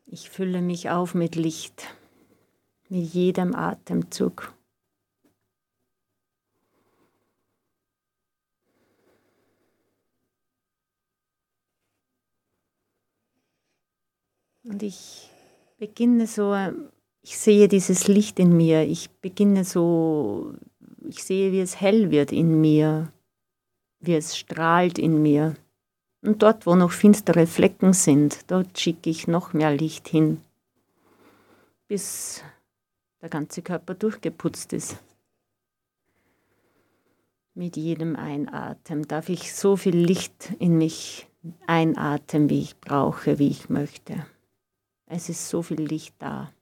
[0.06, 1.86] Ich fülle mich auf mit Licht,
[2.88, 4.54] mit jedem Atemzug.
[14.64, 15.30] Und ich
[15.78, 16.54] beginne so,
[17.22, 20.54] ich sehe dieses Licht in mir, ich beginne so
[21.08, 23.10] ich sehe, wie es hell wird in mir,
[23.98, 25.56] wie es strahlt in mir.
[26.20, 30.42] Und dort, wo noch finstere Flecken sind, dort schicke ich noch mehr Licht hin,
[31.86, 32.42] bis
[33.22, 34.98] der ganze Körper durchgeputzt ist.
[37.54, 41.26] Mit jedem Einatmen darf ich so viel Licht in mich
[41.66, 44.26] einatmen, wie ich brauche, wie ich möchte.
[45.06, 46.52] Es ist so viel Licht da.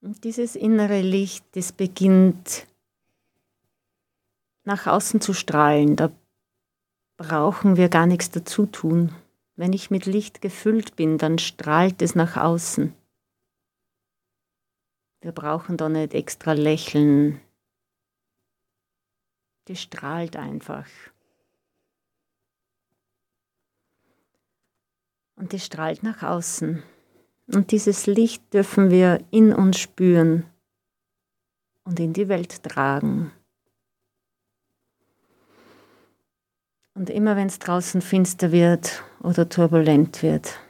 [0.00, 2.66] Und dieses innere Licht, das beginnt
[4.64, 5.96] nach außen zu strahlen.
[5.96, 6.10] Da
[7.16, 9.14] brauchen wir gar nichts dazu tun.
[9.56, 12.94] Wenn ich mit Licht gefüllt bin, dann strahlt es nach außen.
[15.20, 17.40] Wir brauchen da nicht extra lächeln.
[19.68, 20.86] Die strahlt einfach.
[25.40, 26.82] und die strahlt nach außen.
[27.52, 30.44] Und dieses Licht dürfen wir in uns spüren
[31.84, 33.32] und in die Welt tragen.
[36.94, 40.60] Und immer wenn es draußen finster wird oder turbulent wird,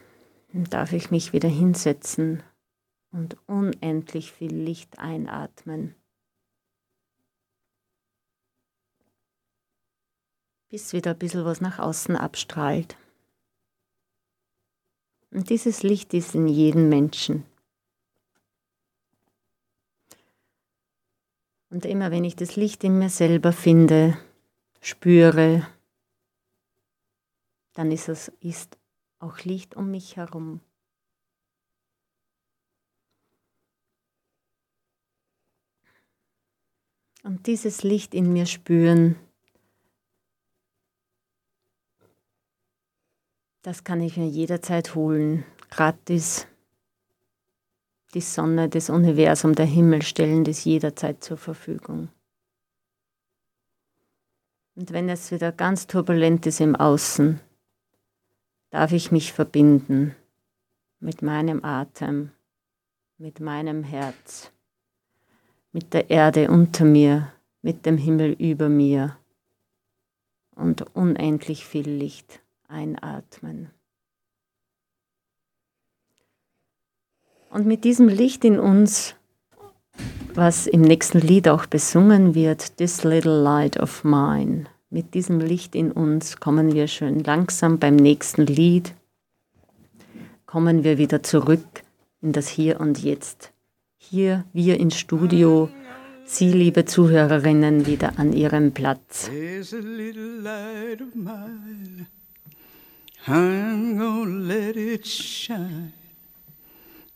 [0.53, 2.43] darf ich mich wieder hinsetzen
[3.11, 5.95] und unendlich viel Licht einatmen.
[10.71, 12.97] Bis wieder ein bisschen was nach außen abstrahlt.
[15.31, 17.45] Und dieses Licht ist in jedem Menschen.
[21.71, 24.19] Und immer wenn ich das Licht in mir selber finde,
[24.81, 25.67] spüre,
[27.75, 28.77] dann ist es ist
[29.21, 30.61] auch Licht um mich herum.
[37.23, 39.17] Und dieses Licht in mir spüren,
[43.63, 46.47] Das kann ich mir jederzeit holen, gratis.
[48.15, 52.09] Die Sonne, das Universum, der Himmel stellen das jederzeit zur Verfügung.
[54.77, 57.39] Und wenn es wieder ganz turbulent ist im Außen,
[58.71, 60.17] darf ich mich verbinden
[60.99, 62.31] mit meinem Atem,
[63.19, 64.53] mit meinem Herz,
[65.73, 67.31] mit der Erde unter mir,
[67.61, 69.19] mit dem Himmel über mir
[70.55, 72.41] und unendlich viel Licht
[72.71, 73.71] einatmen.
[77.51, 79.17] Und mit diesem Licht in uns,
[80.35, 85.75] was im nächsten Lied auch besungen wird, This Little Light of Mine, mit diesem Licht
[85.75, 88.95] in uns kommen wir schön langsam beim nächsten Lied,
[90.47, 91.83] kommen wir wieder zurück
[92.21, 93.53] in das Hier und Jetzt.
[93.97, 95.69] Hier, wir ins Studio,
[96.25, 99.29] Sie, liebe Zuhörerinnen, wieder an Ihrem Platz.
[99.29, 102.07] There's a little light of mine.
[103.27, 105.93] I'm gonna let it shine.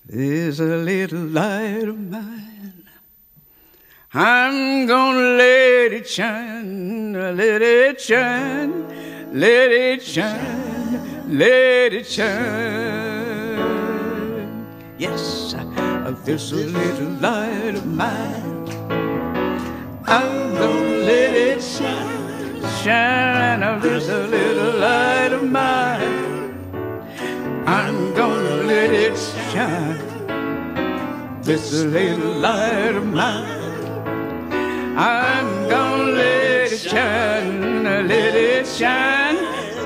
[0.07, 2.85] There's a little light of mine.
[4.13, 8.87] I'm gonna let it shine, let it shine,
[9.33, 13.55] let it shine, let it shine.
[14.99, 15.55] Yes,
[16.25, 18.69] there's a little light of mine.
[20.07, 22.15] I'm gonna let it shine
[22.85, 24.94] shine this a little light
[29.55, 31.41] shine.
[31.43, 33.63] This little light of mine.
[34.99, 39.37] I'm gonna let it shine, let it shine,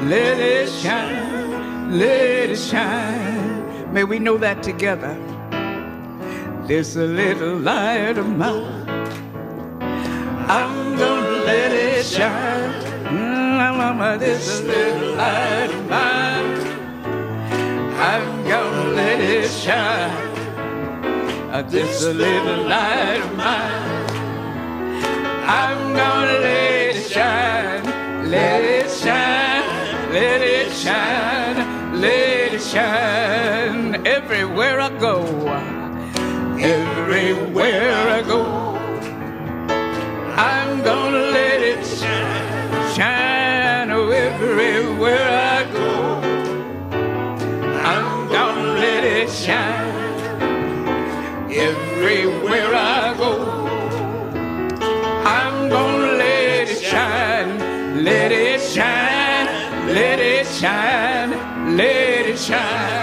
[0.09, 3.93] let it shine, let it shine.
[3.93, 5.15] May we know that together.
[6.67, 8.89] This little light of mine.
[10.57, 12.89] I'm gonna let it shine
[13.99, 16.59] mama, this little light of mine.
[17.99, 20.29] I'm gonna let it shine.
[21.71, 24.07] This little light of mine.
[25.45, 27.85] I'm gonna let it shine.
[28.31, 29.67] Let it shine.
[30.13, 32.01] Let it shine.
[32.01, 34.07] Let it shine.
[34.07, 35.17] Everywhere I go.
[36.59, 38.41] Everywhere I go.
[40.37, 42.95] I'm gonna let it shine.
[42.97, 45.48] shine everywhere I
[52.09, 53.33] everywhere I go.
[55.27, 59.47] I'm gonna let it shine, let it shine,
[59.95, 62.98] let it shine, let it shine.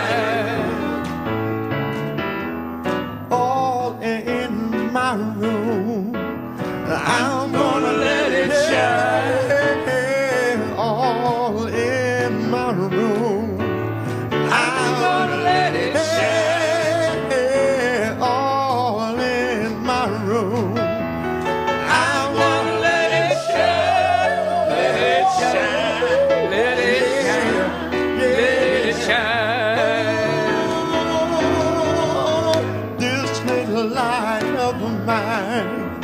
[34.66, 36.01] Of mine,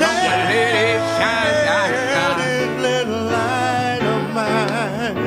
[0.00, 5.18] let it shine, let it shine, This little light of mine,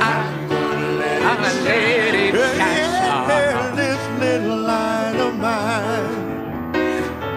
[0.00, 0.90] I'm gonna
[1.64, 3.76] let it shine.
[3.76, 6.16] This little light of mine.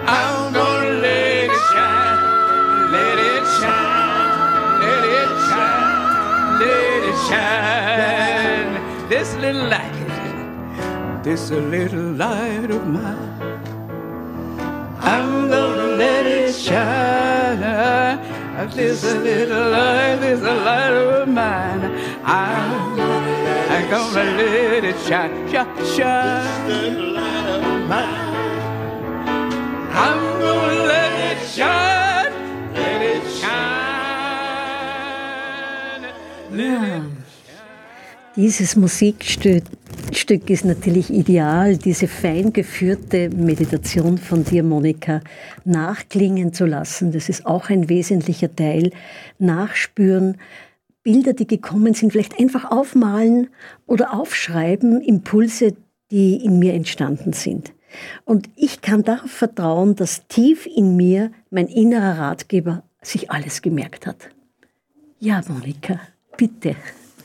[0.06, 9.08] I'm gonna let it shine, let it shine, let it shine, let it shine.
[9.08, 9.81] This little light,
[11.22, 13.62] this little light of mine.
[15.00, 18.18] I'm gonna let it shine.
[18.74, 21.84] This little light, this light of mine.
[22.24, 23.00] I'm,
[23.70, 26.66] I'm gonna let it shine, shine, shine.
[26.66, 28.32] This little light of mine.
[29.94, 32.32] I'm gonna let it shine,
[32.74, 33.82] let it shine.
[36.52, 37.00] Ja.
[38.36, 39.64] Dieses Musikstück
[40.22, 45.20] Stück ist natürlich ideal, diese fein geführte Meditation von dir, Monika,
[45.64, 47.10] nachklingen zu lassen.
[47.10, 48.92] Das ist auch ein wesentlicher Teil.
[49.40, 50.36] Nachspüren,
[51.02, 53.48] Bilder, die gekommen sind, vielleicht einfach aufmalen
[53.88, 55.74] oder aufschreiben, Impulse,
[56.12, 57.72] die in mir entstanden sind.
[58.24, 64.06] Und ich kann darauf vertrauen, dass tief in mir mein innerer Ratgeber sich alles gemerkt
[64.06, 64.28] hat.
[65.18, 65.98] Ja, Monika,
[66.36, 66.76] bitte.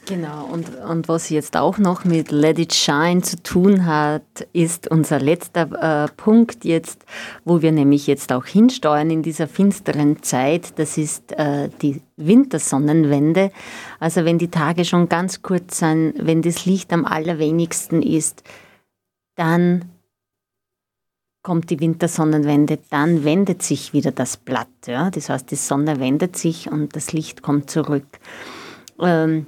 [0.08, 4.89] Genau, und, und was jetzt auch noch mit Let It Shine zu tun hat, ist
[4.89, 7.03] unser letzter äh, Punkt jetzt,
[7.43, 10.80] wo wir nämlich jetzt auch hinsteuern in dieser finsteren Zeit.
[10.80, 13.51] Das ist äh, die Wintersonnenwende.
[13.99, 18.43] Also wenn die Tage schon ganz kurz sind, wenn das Licht am allerwenigsten ist,
[19.36, 19.91] dann
[21.43, 24.68] kommt die Wintersonnenwende, dann wendet sich wieder das Blatt.
[24.86, 25.12] Ja?
[25.12, 28.08] Das heißt, die Sonne wendet sich und das Licht kommt zurück.
[28.99, 29.47] Ähm,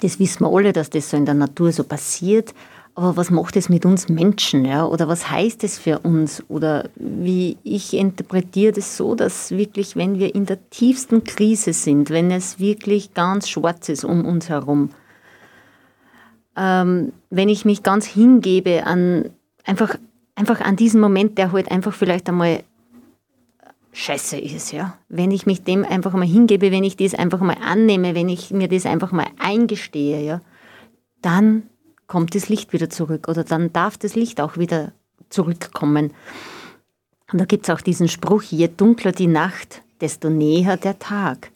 [0.00, 2.54] das wissen wir alle, dass das so in der Natur so passiert.
[2.96, 4.64] Aber was macht es mit uns Menschen?
[4.64, 4.86] Ja?
[4.86, 6.44] Oder was heißt es für uns?
[6.48, 12.10] Oder wie ich interpretiere das so, dass wirklich, wenn wir in der tiefsten Krise sind,
[12.10, 14.90] wenn es wirklich ganz schwarz ist um uns herum,
[16.56, 19.30] ähm, wenn ich mich ganz hingebe an
[19.64, 19.96] einfach,
[20.36, 22.62] einfach an diesen Moment, der halt einfach vielleicht einmal
[23.94, 24.98] scheiße ist, ja.
[25.08, 28.50] Wenn ich mich dem einfach mal hingebe, wenn ich das einfach mal annehme, wenn ich
[28.50, 30.40] mir das einfach mal eingestehe, ja,
[31.22, 31.64] dann
[32.06, 34.92] kommt das Licht wieder zurück oder dann darf das Licht auch wieder
[35.30, 36.12] zurückkommen.
[37.32, 41.50] Und da gibt es auch diesen Spruch, je dunkler die Nacht, desto näher der Tag.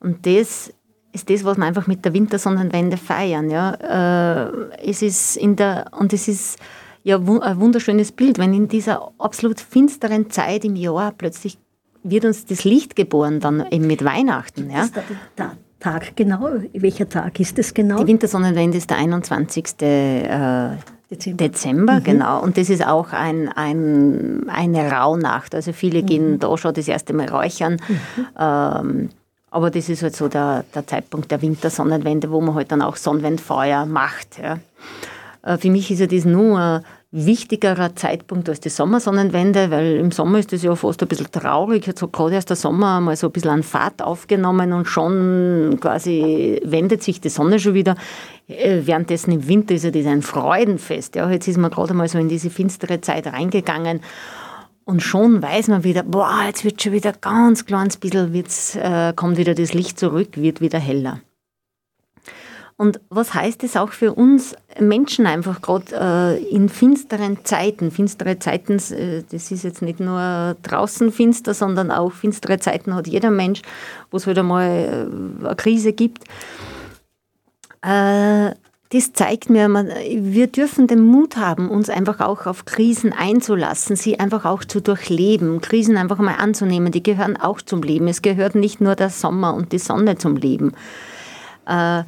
[0.00, 0.72] Und das
[1.12, 3.50] ist das, was wir einfach mit der Wintersonnenwende feiern.
[3.50, 4.46] Ja.
[4.46, 6.58] Äh, es ist in der, und es ist
[7.04, 11.58] ja ein wunderschönes Bild, wenn in dieser absolut finsteren Zeit im Jahr plötzlich
[12.02, 14.70] wird uns das Licht geboren, dann eben mit Weihnachten.
[14.70, 14.84] Ja.
[14.84, 14.94] Ist
[15.38, 16.48] der Tag genau?
[16.72, 17.98] Welcher Tag ist das genau?
[17.98, 19.80] Die Wintersonnenwende ist der 21.
[19.80, 20.76] Äh,
[21.10, 22.04] Dezember, Dezember mhm.
[22.04, 22.42] genau.
[22.42, 25.54] Und das ist auch ein, ein, eine Rauhnacht.
[25.54, 26.06] Also viele mhm.
[26.06, 27.78] gehen da schon das erste Mal räuchern.
[27.88, 28.26] Mhm.
[28.38, 29.08] Ähm,
[29.50, 32.96] aber das ist halt so der, der Zeitpunkt der Wintersonnenwende, wo man halt dann auch
[32.96, 34.38] Sonnenwendfeuer macht.
[34.42, 34.58] Ja.
[35.42, 40.10] Äh, für mich ist ja das nur ein wichtigerer Zeitpunkt als die Sommersonnenwende, weil im
[40.10, 41.86] Sommer ist das ja fast ein bisschen traurig.
[41.86, 45.78] Jetzt hat gerade erst der Sommer mal so ein bisschen an Fahrt aufgenommen und schon
[45.80, 47.96] quasi wendet sich die Sonne schon wieder.
[48.48, 51.16] Äh, währenddessen im Winter ist ja das ein Freudenfest.
[51.16, 54.00] Ja, jetzt ist man gerade mal so in diese finstere Zeit reingegangen.
[54.84, 59.12] Und schon weiß man wieder, boah, jetzt wird schon wieder ganz kleines bisschen, wird's, äh,
[59.14, 61.20] kommt wieder das Licht zurück, wird wieder heller.
[62.82, 65.84] Und was heißt es auch für uns Menschen einfach gerade
[66.40, 67.92] äh, in finsteren Zeiten?
[67.92, 73.06] Finstere Zeiten, äh, das ist jetzt nicht nur draußen finster, sondern auch finstere Zeiten hat
[73.06, 73.62] jeder Mensch,
[74.10, 76.24] wo es halt einmal äh, eine Krise gibt.
[77.82, 78.50] Äh,
[78.88, 83.94] das zeigt mir, man, wir dürfen den Mut haben, uns einfach auch auf Krisen einzulassen,
[83.94, 86.90] sie einfach auch zu durchleben, Krisen einfach mal anzunehmen.
[86.90, 88.08] Die gehören auch zum Leben.
[88.08, 90.72] Es gehört nicht nur der Sommer und die Sonne zum Leben.
[91.64, 92.02] Äh,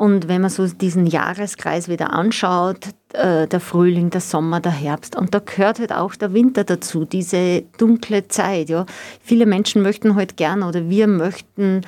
[0.00, 5.14] und wenn man so diesen Jahreskreis wieder anschaut, äh, der Frühling, der Sommer, der Herbst,
[5.14, 8.70] und da gehört halt auch der Winter dazu, diese dunkle Zeit.
[8.70, 8.86] Ja.
[9.22, 11.82] Viele Menschen möchten halt gern oder wir möchten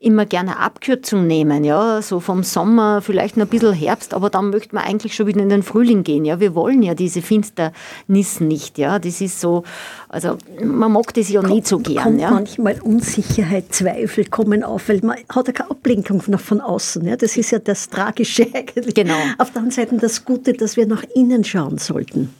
[0.00, 4.50] immer gerne Abkürzung nehmen, ja, so vom Sommer, vielleicht noch ein bisschen Herbst, aber dann
[4.50, 6.38] möchte man eigentlich schon wieder in den Frühling gehen, ja.
[6.38, 9.00] Wir wollen ja diese Finsternis nicht, ja.
[9.00, 9.64] Das ist so,
[10.08, 12.30] also man mag das ja nicht so gern, kommt ja.
[12.30, 17.16] manchmal Unsicherheit, Zweifel kommen auf, weil man hat ja keine Ablenkung noch von außen, ja.
[17.16, 18.94] Das ist ja das Tragische eigentlich.
[18.94, 19.18] Genau.
[19.38, 22.32] Auf der anderen Seite das Gute, dass wir nach innen schauen sollten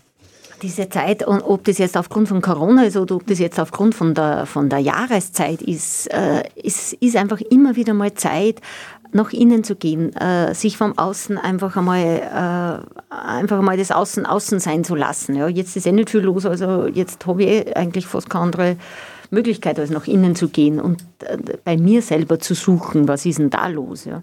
[0.63, 3.95] diese Zeit, und ob das jetzt aufgrund von Corona ist oder ob das jetzt aufgrund
[3.95, 8.61] von der, von der Jahreszeit ist, äh, ist, ist einfach immer wieder mal Zeit,
[9.13, 14.27] nach innen zu gehen, äh, sich vom Außen einfach einmal, äh, einfach einmal das Außen
[14.27, 15.35] außen sein zu lassen.
[15.35, 18.45] Ja, jetzt ist eh nicht viel los, also jetzt habe ich eh eigentlich fast keine
[18.45, 18.77] andere
[19.31, 23.39] Möglichkeit, als nach innen zu gehen und äh, bei mir selber zu suchen, was ist
[23.39, 24.07] denn da los.
[24.07, 24.23] Ja.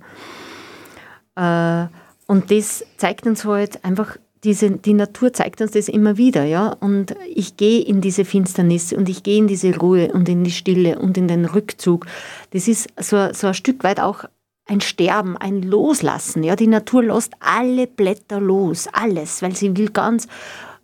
[1.84, 1.88] Äh,
[2.28, 6.70] und das zeigt uns halt einfach diese, die Natur zeigt uns das immer wieder, ja.
[6.70, 10.52] Und ich gehe in diese Finsternis und ich gehe in diese Ruhe und in die
[10.52, 12.06] Stille und in den Rückzug.
[12.52, 14.26] Das ist so, so ein Stück weit auch
[14.68, 16.44] ein Sterben, ein Loslassen.
[16.44, 20.28] Ja, die Natur lässt alle Blätter los, alles, weil sie will ganz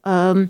[0.05, 0.49] ähm,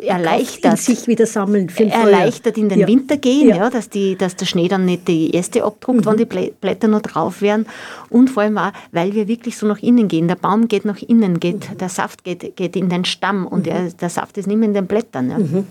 [0.00, 2.86] äh, erleichtert, sich wieder sammeln erleichtert in den ja.
[2.86, 3.56] Winter gehen, ja.
[3.56, 3.70] ja.
[3.70, 6.06] dass, die, dass der Schnee dann nicht die erste abdruckt, mhm.
[6.06, 7.66] wenn die Blätter noch drauf wären
[8.10, 10.28] und vor allem auch, weil wir wirklich so nach innen gehen.
[10.28, 11.78] Der Baum geht nach innen, geht, mhm.
[11.78, 13.64] der Saft geht, geht in den Stamm und mhm.
[13.64, 15.30] der, der Saft ist nicht mehr in den Blättern.
[15.30, 15.38] Ja.
[15.38, 15.66] Mhm.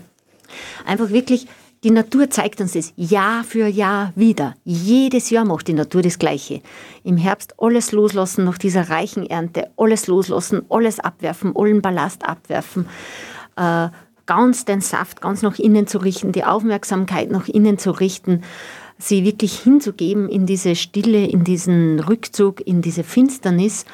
[0.86, 1.46] Einfach wirklich
[1.84, 4.54] die Natur zeigt uns das Jahr für Jahr wieder.
[4.64, 6.62] Jedes Jahr macht die Natur das Gleiche.
[7.02, 12.86] Im Herbst alles loslassen nach dieser reichen Ernte, alles loslassen, alles abwerfen, allen Ballast abwerfen
[13.56, 13.88] äh,
[14.26, 18.42] ganz den Saft ganz nach innen zu richten, die Aufmerksamkeit nach innen zu richten,
[18.98, 23.84] sie wirklich hinzugeben in diese Stille, in diesen Rückzug, in diese Finsternis,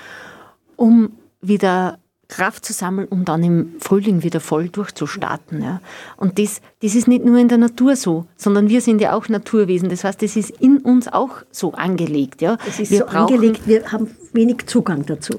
[0.76, 1.98] um wieder
[2.28, 5.62] Kraft zu sammeln, um dann im Frühling wieder voll durchzustarten.
[5.62, 5.80] Ja.
[6.18, 9.30] Und das, das ist nicht nur in der Natur so, sondern wir sind ja auch
[9.30, 9.88] Naturwesen.
[9.88, 12.42] Das heißt, das ist in uns auch so angelegt.
[12.42, 12.58] Ja.
[12.68, 15.34] Es ist wir so angelegt, wir haben wenig Zugang dazu.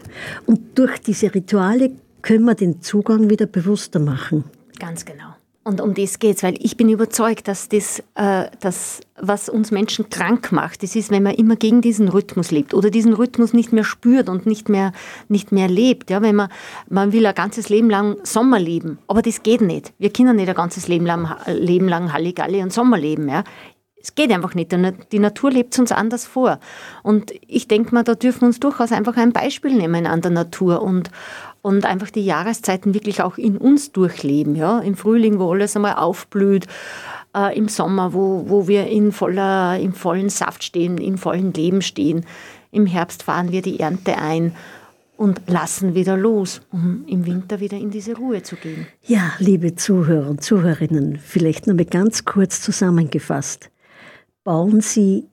[0.48, 1.92] Und durch diese Rituale
[2.22, 4.44] können wir den Zugang wieder bewusster machen.
[4.80, 5.36] Ganz genau.
[5.70, 9.72] Und um das geht es, weil ich bin überzeugt, dass das, äh, das, was uns
[9.72, 13.54] Menschen krank macht, das ist, wenn man immer gegen diesen Rhythmus lebt oder diesen Rhythmus
[13.54, 14.94] nicht mehr spürt und nicht mehr,
[15.28, 16.10] nicht mehr lebt.
[16.10, 16.50] Ja, wenn man,
[16.90, 19.94] man will ein ganzes Leben lang Sommer leben, aber das geht nicht.
[20.00, 23.28] Wir können nicht ein ganzes Leben lang, Leben lang Halligalli und Sommer leben.
[23.30, 23.44] Ja.
[24.02, 24.74] Es geht einfach nicht.
[25.12, 26.60] Die Natur lebt uns anders vor.
[27.04, 30.32] Und ich denke mal, da dürfen wir uns durchaus einfach ein Beispiel nehmen an der
[30.32, 31.12] Natur und,
[31.62, 34.56] und einfach die Jahreszeiten wirklich auch in uns durchleben.
[34.56, 34.80] Ja?
[34.80, 36.68] Im Frühling, wo alles einmal aufblüht,
[37.36, 41.82] äh, im Sommer, wo, wo wir in voller, im vollen Saft stehen, im vollen Leben
[41.82, 42.26] stehen.
[42.72, 44.56] Im Herbst fahren wir die Ernte ein
[45.18, 48.88] und lassen wieder los, um im Winter wieder in diese Ruhe zu gehen.
[49.06, 53.70] Ja, liebe Zuhörer und Zuhörerinnen, vielleicht noch mal ganz kurz zusammengefasst.
[54.46, 55.28] Bauen Sie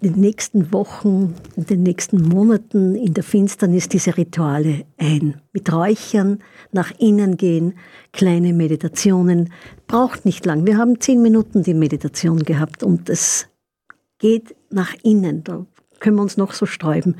[0.00, 5.40] in den nächsten Wochen, in den nächsten Monaten in der Finsternis diese Rituale ein.
[5.52, 6.38] Mit Räuchern,
[6.72, 7.74] nach innen gehen,
[8.12, 9.52] kleine Meditationen.
[9.86, 10.66] Braucht nicht lang.
[10.66, 13.48] Wir haben zehn Minuten die Meditation gehabt und es
[14.18, 15.44] geht nach innen.
[15.44, 15.66] Da
[15.98, 17.16] können wir uns noch so sträuben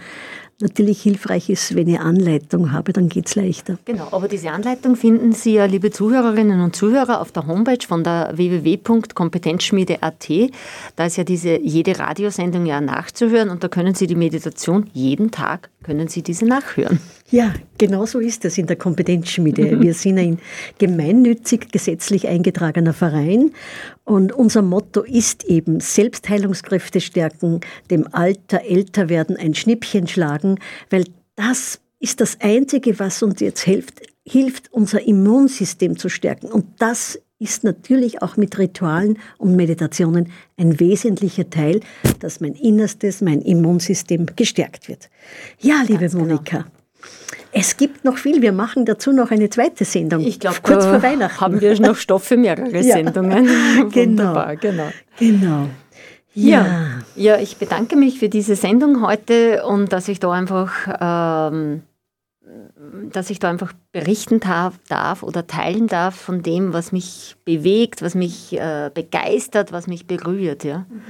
[0.61, 3.79] natürlich hilfreich ist, wenn ich Anleitung habe, dann geht es leichter.
[3.85, 8.05] Genau, aber diese Anleitung finden Sie ja, liebe Zuhörerinnen und Zuhörer, auf der Homepage von
[8.05, 10.29] der www.kompetenzschmiede.at.
[10.97, 15.31] Da ist ja diese jede Radiosendung ja nachzuhören und da können Sie die Meditation jeden
[15.31, 17.01] Tag, können Sie diese nachhören.
[17.31, 19.81] Ja, genau so ist es in der Kompetenzschmiede.
[19.81, 20.39] Wir sind ein
[20.79, 23.53] gemeinnützig gesetzlich eingetragener Verein
[24.05, 27.61] und unser Motto ist eben Selbstheilungskräfte stärken,
[27.93, 30.50] dem Alter älter werden ein Schnippchen schlagen,
[30.91, 31.05] weil
[31.37, 36.47] das ist das Einzige, was uns jetzt hilft, hilft, unser Immunsystem zu stärken.
[36.47, 41.81] Und das ist natürlich auch mit Ritualen und Meditationen ein wesentlicher Teil,
[42.21, 45.09] dass mein Innerstes, mein Immunsystem gestärkt wird.
[45.59, 46.25] Ja, liebe Ganz genau.
[46.27, 46.59] Monika.
[46.59, 46.71] Genau.
[47.53, 48.43] Es gibt noch viel.
[48.43, 50.21] Wir machen dazu noch eine zweite Sendung.
[50.21, 52.97] Ich glaube, kurz vor Weihnachten haben wir noch Stoff für mehrere ja.
[52.97, 53.49] Sendungen.
[53.91, 54.55] genau.
[54.61, 54.91] genau.
[55.19, 55.69] Genau.
[56.49, 57.01] Ja.
[57.17, 57.39] ja.
[57.39, 61.83] ich bedanke mich für diese Sendung heute und dass ich da einfach, ähm,
[63.13, 68.03] dass ich da einfach berichten darf, darf, oder teilen darf von dem, was mich bewegt,
[68.03, 70.65] was mich äh, begeistert, was mich berührt.
[70.65, 70.87] Ja.
[70.89, 71.03] Mhm.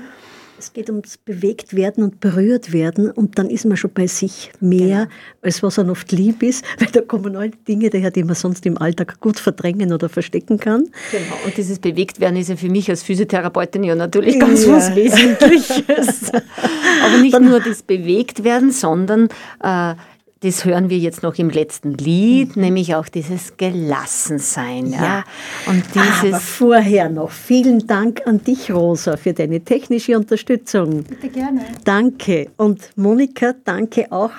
[0.61, 4.53] Es geht ums bewegt werden und berührt werden und dann ist man schon bei sich
[4.61, 5.11] mehr, genau.
[5.41, 8.67] als was man oft lieb ist, weil da kommen all Dinge daher, die man sonst
[8.67, 10.91] im Alltag gut verdrängen oder verstecken kann.
[11.13, 14.73] Genau, und dieses bewegt werden ist ja für mich als Physiotherapeutin ja natürlich ganz ja.
[14.73, 16.31] was Wesentliches.
[17.05, 19.29] Aber nicht dann, nur das bewegt werden, sondern
[19.63, 19.95] äh,
[20.41, 22.63] das hören wir jetzt noch im letzten Lied, mhm.
[22.63, 24.91] nämlich auch dieses Gelassensein.
[24.91, 25.03] Ja.
[25.03, 25.25] ja.
[25.67, 31.05] Und dieses Aber vorher noch vielen Dank an dich, Rosa, für deine technische Unterstützung.
[31.05, 31.61] Bitte gerne.
[31.85, 32.49] Danke.
[32.57, 34.33] Und Monika, danke auch.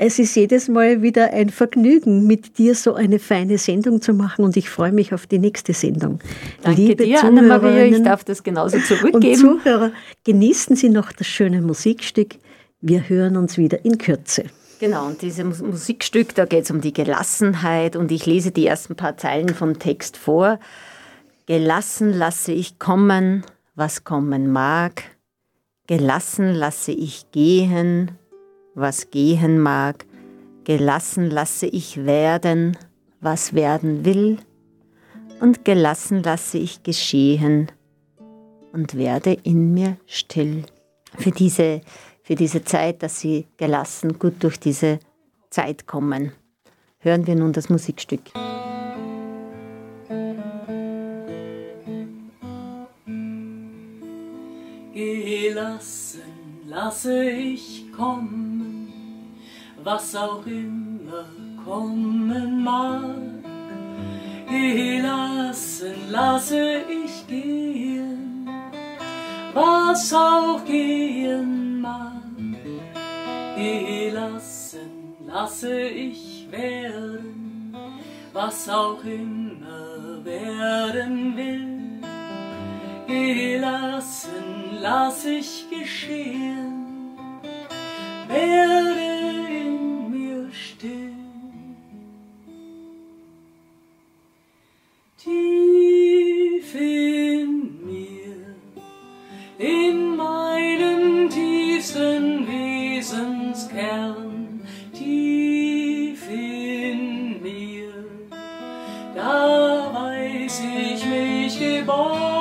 [0.00, 4.44] Es ist jedes Mal wieder ein Vergnügen, mit dir so eine feine Sendung zu machen
[4.44, 6.20] und ich freue mich auf die nächste Sendung.
[6.62, 9.48] Danke Liebe dir, Anna-Maria, ich darf das genauso zurückgeben.
[9.48, 9.90] Und Zuhörer,
[10.24, 12.36] genießen Sie noch das schöne Musikstück.
[12.80, 14.44] Wir hören uns wieder in Kürze.
[14.80, 18.94] Genau, und dieses Musikstück, da geht es um die Gelassenheit und ich lese die ersten
[18.94, 20.60] paar Zeilen vom Text vor.
[21.46, 25.02] Gelassen lasse ich kommen, was kommen mag.
[25.88, 28.12] Gelassen lasse ich gehen,
[28.74, 30.04] was gehen mag.
[30.62, 32.76] Gelassen lasse ich werden,
[33.20, 34.38] was werden will.
[35.40, 37.72] Und gelassen lasse ich geschehen
[38.72, 40.64] und werde in mir still.
[41.16, 41.80] Für diese
[42.28, 44.98] für diese Zeit, dass Sie gelassen gut durch diese
[45.48, 46.32] Zeit kommen.
[46.98, 48.20] Hören wir nun das Musikstück.
[54.92, 56.20] Gelassen
[56.66, 58.92] lasse ich kommen,
[59.82, 61.24] was auch immer
[61.64, 63.16] kommen mag.
[64.50, 68.37] Gelassen lasse ich gehen,
[69.54, 72.18] was auch gehen mag
[73.58, 77.82] gelassen lasse ich werden,
[78.32, 82.00] was auch immer werden will.
[83.06, 87.16] Gelassen lass ich geschehen,
[88.28, 91.14] werde in mir still.
[95.16, 97.77] Tief in
[99.58, 104.60] in meinem tiefsten Wesen Herrn
[104.92, 108.04] tief in mir.
[109.14, 112.37] Da weiß ich mich geborgen,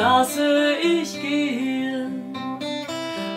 [0.00, 2.32] lasse ich gehen,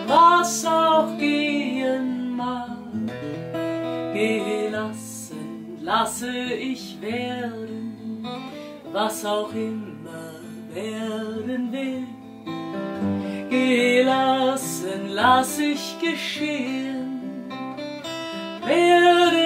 [0.06, 2.78] was auch gehen mag.
[4.14, 6.32] Gelassen lasse
[6.72, 8.26] ich werden,
[8.92, 10.30] was auch immer
[10.72, 12.06] werden will.
[13.50, 17.20] Gelassen lass ich geschehen,
[18.64, 19.44] werde